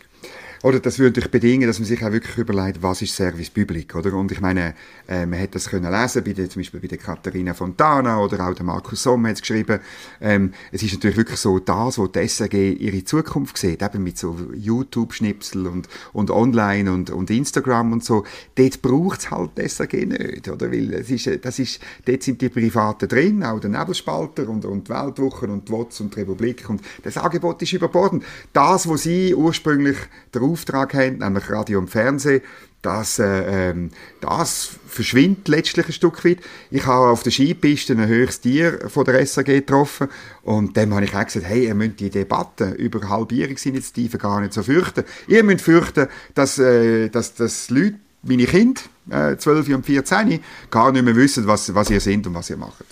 Oder 0.64 0.80
das 0.80 0.98
würde 0.98 1.20
ich 1.20 1.30
bedingen, 1.30 1.68
dass 1.68 1.80
man 1.80 1.86
sich 1.86 2.02
auch 2.06 2.14
wirklich 2.14 2.38
überlegt, 2.38 2.82
was 2.82 3.02
ist 3.02 3.14
Service 3.14 3.50
Public, 3.50 3.94
oder? 3.96 4.14
Und 4.14 4.32
ich 4.32 4.40
meine, 4.40 4.74
äh, 5.10 5.26
man 5.26 5.38
hätte 5.38 5.56
das 5.56 5.70
können 5.70 5.92
lesen, 5.92 6.24
bei 6.24 6.32
der, 6.32 6.50
zum 6.50 6.62
Beispiel 6.62 6.80
bei 6.80 6.88
der 6.88 7.00
Katharina 7.00 7.54
Fontana 7.54 8.18
oder 8.22 8.48
auch 8.48 8.54
der 8.54 8.64
Markus 8.64 9.04
Somm 9.04 9.28
hat 9.28 9.34
es 9.34 9.42
geschrieben. 9.42 9.82
Ähm, 10.22 10.54
es 10.72 10.82
ist 10.82 10.94
natürlich 10.94 11.18
wirklich 11.18 11.40
so 11.40 11.60
das, 11.60 11.98
wo 11.98 12.08
die 12.08 12.26
SAG 12.30 12.54
ihre 12.54 13.04
Zukunft 13.04 13.58
sieht, 13.58 13.82
eben 13.82 14.04
mit 14.06 14.18
so 14.18 14.38
YouTube-Schnipsel 14.56 15.68
und, 15.68 15.90
und 16.14 16.32
Online 16.32 16.94
und, 16.94 17.10
und 17.10 17.30
Instagram 17.30 17.92
und 17.92 18.06
so. 18.06 18.24
Dort 18.56 18.82
braucht 18.82 19.20
es 19.20 19.32
halt 19.32 19.58
die 19.58 19.68
SAG 19.68 19.92
nicht, 19.94 20.48
oder? 20.48 20.72
Weil 20.72 20.94
es 20.94 21.12
ist, 21.12 21.44
das 21.44 21.60
ist, 21.60 21.82
dort 22.06 22.24
sind 22.24 22.42
die 22.42 22.48
Privaten 22.48 23.10
drin, 23.10 23.44
auch 23.44 23.60
der 23.60 23.70
Nebelspalter 23.70 24.48
und, 24.48 24.64
und 24.64 24.88
die 24.88 24.94
Weltwochen 24.94 25.50
und 25.50 25.68
die 25.68 25.74
WOTS 25.74 26.00
und 26.00 26.16
die 26.16 26.22
Republik 26.22 26.70
und 26.70 26.82
das 27.04 27.18
Angebot 27.18 27.62
ist 27.62 27.74
überbordend. 27.74 28.24
Das, 28.54 28.88
was 28.88 29.04
sie 29.04 29.36
ursprünglich 29.36 29.98
darauf 30.32 30.53
Auftrag 30.54 30.94
haben, 30.94 31.18
nämlich 31.18 31.50
Radio 31.50 31.80
und 31.80 31.90
Fernsehen, 31.90 32.42
das, 32.84 33.18
äh, 33.18 33.70
ähm, 33.70 33.92
das 34.20 34.72
verschwindet 34.88 35.48
letztlich 35.48 35.88
ein 35.88 35.94
Stück 35.94 36.24
weit. 36.26 36.40
Ich 36.70 36.86
habe 36.86 37.08
auf 37.08 37.24
der 37.24 37.32
Skipiste 37.32 37.94
ein 37.94 38.08
höchstes 38.08 38.42
Tier 38.42 38.90
von 38.90 39.06
der 39.06 39.26
SAG 39.26 39.46
getroffen 39.46 40.10
und 40.44 40.76
dem 40.76 40.94
habe 40.94 41.06
ich 41.06 41.16
auch 41.16 41.24
gesagt, 41.24 41.46
hey, 41.46 41.68
ihr 41.68 41.76
müsst 41.76 42.02
die 42.02 42.10
Debatte 42.10 42.72
über 42.72 43.08
Halbierungsinitiativen 43.08 44.20
gar 44.20 44.42
nicht 44.42 44.52
so 44.54 44.64
fürchten. 44.64 45.06
Ihr 45.28 45.44
müsst 45.44 45.64
fürchten, 45.64 46.08
dass, 46.36 46.60
äh, 46.60 47.08
dass, 47.08 47.34
dass 47.36 47.70
Leute, 47.70 47.96
meine 48.22 48.46
Kinder, 48.46 48.82
äh, 49.10 49.38
12 49.38 49.70
und 49.70 49.86
14, 49.86 50.42
gar 50.70 50.92
nicht 50.92 51.06
mehr 51.06 51.16
wissen, 51.16 51.48
was, 51.48 51.74
was 51.74 51.90
ihr 51.90 52.02
seid 52.02 52.28
und 52.28 52.34
was 52.34 52.50
ihr 52.50 52.58
macht. 52.58 52.84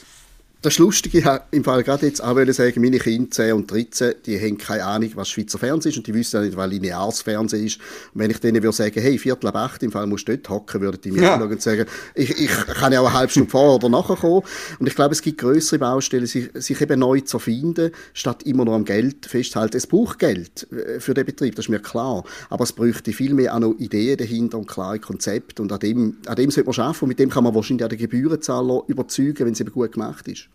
Das 0.64 0.78
Lustige, 0.78 1.18
ich 1.18 1.26
im 1.50 1.64
Fall 1.64 1.82
gerade 1.82 2.06
jetzt 2.06 2.24
auch 2.24 2.38
sagen, 2.54 2.82
meine 2.82 3.00
Kinder 3.00 3.32
10 3.32 3.54
und 3.54 3.72
13, 3.72 4.14
die 4.28 4.40
haben 4.40 4.60
keine 4.60 4.86
Ahnung, 4.86 5.10
was 5.16 5.30
Schweizer 5.30 5.58
Fernsehen 5.58 5.92
ist 5.92 5.98
und 5.98 6.06
die 6.06 6.14
wissen 6.14 6.38
auch 6.38 6.44
nicht, 6.44 6.56
was 6.56 6.70
lineares 6.70 7.24
Fernsehen 7.24 7.66
ist. 7.66 7.80
Und 8.14 8.22
wenn 8.22 8.30
ich 8.30 8.38
denen 8.38 8.62
würde 8.62 8.76
sagen, 8.76 9.02
hey, 9.02 9.18
Viertel 9.18 9.48
ab 9.48 9.56
acht, 9.56 9.82
im 9.82 9.92
Fall 9.92 10.06
musst 10.06 10.28
du 10.28 10.38
dort 10.38 10.50
hocken, 10.50 10.82
würden 10.82 11.02
die 11.02 11.14
mir 11.14 11.24
ja. 11.24 11.42
und 11.42 11.62
sagen, 11.64 11.88
ich, 12.14 12.30
ich 12.40 12.52
kann 12.52 12.94
ja 12.94 13.02
auch 13.02 13.08
eine 13.08 13.18
halbe 13.18 13.32
Stunde 13.32 13.50
vorher 13.50 13.74
oder 13.74 13.90
nachher 13.90 14.16
kommen. 14.16 14.44
Und 14.78 14.86
ich 14.86 14.94
glaube, 14.94 15.14
es 15.14 15.24
gibt 15.24 15.40
größere 15.40 15.80
Baustellen, 15.80 16.28
sich, 16.28 16.52
sich 16.54 16.80
eben 16.80 17.00
neu 17.00 17.22
zu 17.22 17.38
erfinden, 17.38 17.90
statt 18.14 18.44
immer 18.44 18.64
nur 18.64 18.76
am 18.76 18.86
Geld 18.86 19.26
festzuhalten. 19.26 19.78
Es 19.78 19.88
braucht 19.88 20.20
Geld 20.20 20.68
äh, 20.72 21.00
für 21.00 21.16
den 21.16 21.26
Betrieb, 21.26 21.56
das 21.56 21.66
ist 21.66 21.70
mir 21.70 21.80
klar. 21.80 22.24
Aber 22.52 22.66
es 22.66 22.72
bräuchte 22.72 23.14
viel 23.14 23.34
mehr 23.34 23.56
auch 23.56 23.60
noch 23.62 23.74
Ideen 23.80 24.16
dahinter 24.16 24.60
und 24.60 24.68
klare 24.68 25.00
Konzepte. 25.00 25.64
Und 25.64 25.72
an 25.72 25.80
dem, 25.80 26.18
an 26.28 26.36
dem 26.36 26.52
sollte 26.52 26.70
man 26.70 26.80
arbeiten. 26.86 27.06
Und 27.06 27.10
mit 27.10 27.18
dem 27.18 27.32
kann 27.32 27.46
man 27.46 27.56
wahrscheinlich 27.56 27.84
auch 27.84 27.90
den 27.90 27.98
Gebührenzahler 27.98 28.84
überzeugen, 28.86 29.48
wenn 29.48 29.54
es 29.54 29.60
eben 29.60 29.72
gut 29.72 29.94
gemacht 29.94 30.28
ist. 30.28 30.51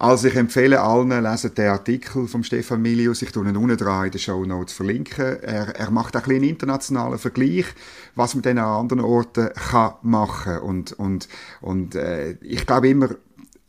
Also 0.00 0.28
ich 0.28 0.36
empfehle 0.36 0.80
allen, 0.80 1.10
lesen 1.10 1.54
den 1.54 1.68
Artikel 1.68 2.26
von 2.26 2.42
Stefan 2.42 2.80
Milius. 2.80 3.20
Ich 3.20 3.32
tue 3.32 3.46
ihn 3.46 3.54
unten 3.54 3.76
dran 3.76 4.06
in 4.06 4.10
den 4.10 4.18
Show 4.18 4.42
Notes 4.46 4.72
verlinken. 4.72 5.42
Er, 5.42 5.76
er 5.76 5.90
macht 5.90 6.16
auch 6.16 6.26
ein 6.26 6.36
einen 6.36 6.44
internationalen 6.44 7.18
Vergleich, 7.18 7.66
was 8.14 8.34
man 8.34 8.40
dann 8.40 8.56
an 8.56 8.80
anderen 8.80 9.04
Orten 9.04 9.50
kann 9.52 9.92
machen 10.00 10.60
und 10.60 10.92
und 10.92 11.28
und 11.60 11.96
äh, 11.96 12.38
ich 12.40 12.64
glaube 12.64 12.88
immer 12.88 13.10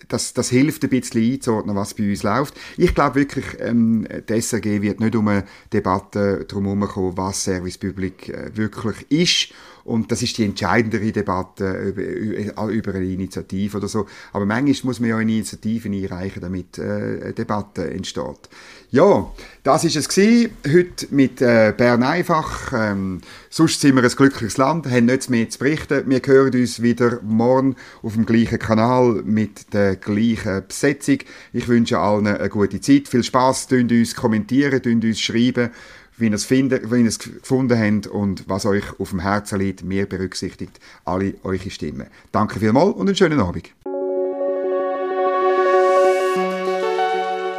das, 0.07 0.33
das 0.33 0.49
hilft 0.49 0.83
ein 0.83 0.89
bisschen 0.89 1.33
einzuordnen, 1.33 1.75
was 1.75 1.93
bei 1.93 2.09
uns 2.09 2.23
läuft. 2.23 2.55
Ich 2.77 2.95
glaube 2.95 3.15
wirklich, 3.15 3.45
ähm, 3.59 4.07
die 4.29 4.41
SRG 4.41 4.81
wird 4.81 4.99
nicht 4.99 5.15
um 5.15 5.27
eine 5.27 5.43
Debatte 5.73 6.45
drum 6.45 6.65
herumkommen, 6.65 7.17
was 7.17 7.43
Service 7.43 7.77
Public 7.77 8.29
äh, 8.29 8.55
wirklich 8.55 9.05
ist 9.09 9.53
und 9.83 10.11
das 10.11 10.21
ist 10.21 10.37
die 10.37 10.45
entscheidendere 10.45 11.11
Debatte 11.11 11.71
über, 11.71 12.67
über 12.67 12.93
eine 12.93 13.05
Initiative 13.05 13.77
oder 13.77 13.87
so. 13.87 14.05
Aber 14.33 14.45
manchmal 14.45 14.89
muss 14.89 14.99
man 14.99 15.09
ja 15.09 15.17
eine 15.17 15.31
Initiative 15.31 15.89
einreichen, 15.89 16.41
damit 16.41 16.77
äh, 16.77 16.81
eine 16.81 17.33
Debatte 17.33 17.89
entsteht. 17.89 18.49
Ja, 18.93 19.31
das 19.63 19.85
ist 19.85 19.95
es 19.95 20.09
gewesen. 20.09 20.51
Heute 20.67 21.07
mit 21.11 21.41
äh, 21.41 21.73
Bern 21.75 22.03
einfach. 22.03 22.73
Ähm, 22.75 23.21
sonst 23.49 23.79
sind 23.79 23.95
wir 23.95 24.03
ein 24.03 24.09
glückliches 24.09 24.57
Land, 24.57 24.85
haben 24.85 25.05
nichts 25.05 25.29
mehr 25.29 25.49
zu 25.49 25.59
berichten. 25.59 26.03
Wir 26.07 26.21
hören 26.25 26.53
uns 26.53 26.81
wieder 26.81 27.21
morgen 27.23 27.77
auf 28.03 28.15
dem 28.15 28.25
gleichen 28.25 28.59
Kanal 28.59 29.21
mit 29.23 29.73
der 29.73 29.95
gleichen 29.95 30.67
Besetzung. 30.67 31.19
Ich 31.53 31.69
wünsche 31.69 31.99
allen 31.99 32.27
eine 32.27 32.49
gute 32.49 32.81
Zeit. 32.81 33.07
Viel 33.07 33.23
Spaß. 33.23 33.69
Uns 33.71 34.13
kommentieren, 34.13 34.81
uns 35.01 35.21
schreiben 35.21 35.69
wie 36.17 36.27
ihr 36.27 36.33
es, 36.33 36.45
finden, 36.45 36.91
wie 36.91 37.01
ihr 37.01 37.07
es 37.07 37.19
gefunden 37.19 37.77
habt 37.77 38.07
und 38.07 38.47
was 38.47 38.65
euch 38.65 38.99
auf 38.99 39.09
dem 39.09 39.19
Herzen 39.19 39.59
liegt. 39.59 39.83
Mir 39.83 40.07
berücksichtigt 40.07 40.79
alle 41.05 41.35
eure 41.43 41.69
Stimmen. 41.69 42.07
Danke 42.31 42.59
vielmals 42.59 42.95
und 42.95 43.07
einen 43.07 43.15
schönen 43.15 43.39
Abend. 43.39 43.69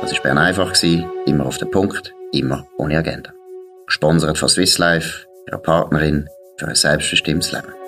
Das 0.01 0.13
war 0.13 0.23
Bern 0.23 0.39
einfach, 0.39 0.75
immer 1.27 1.47
auf 1.47 1.59
den 1.59 1.71
Punkt, 1.71 2.13
immer 2.33 2.67
ohne 2.77 2.99
Agenda. 2.99 3.33
Gesponsert 3.87 4.39
von 4.39 4.49
Swiss 4.49 4.79
Life, 4.79 5.27
ihrer 5.47 5.59
Partnerin 5.59 6.29
für 6.59 6.69
ein 6.69 6.75
selbstbestimmtes 6.75 7.53
Leben. 7.53 7.82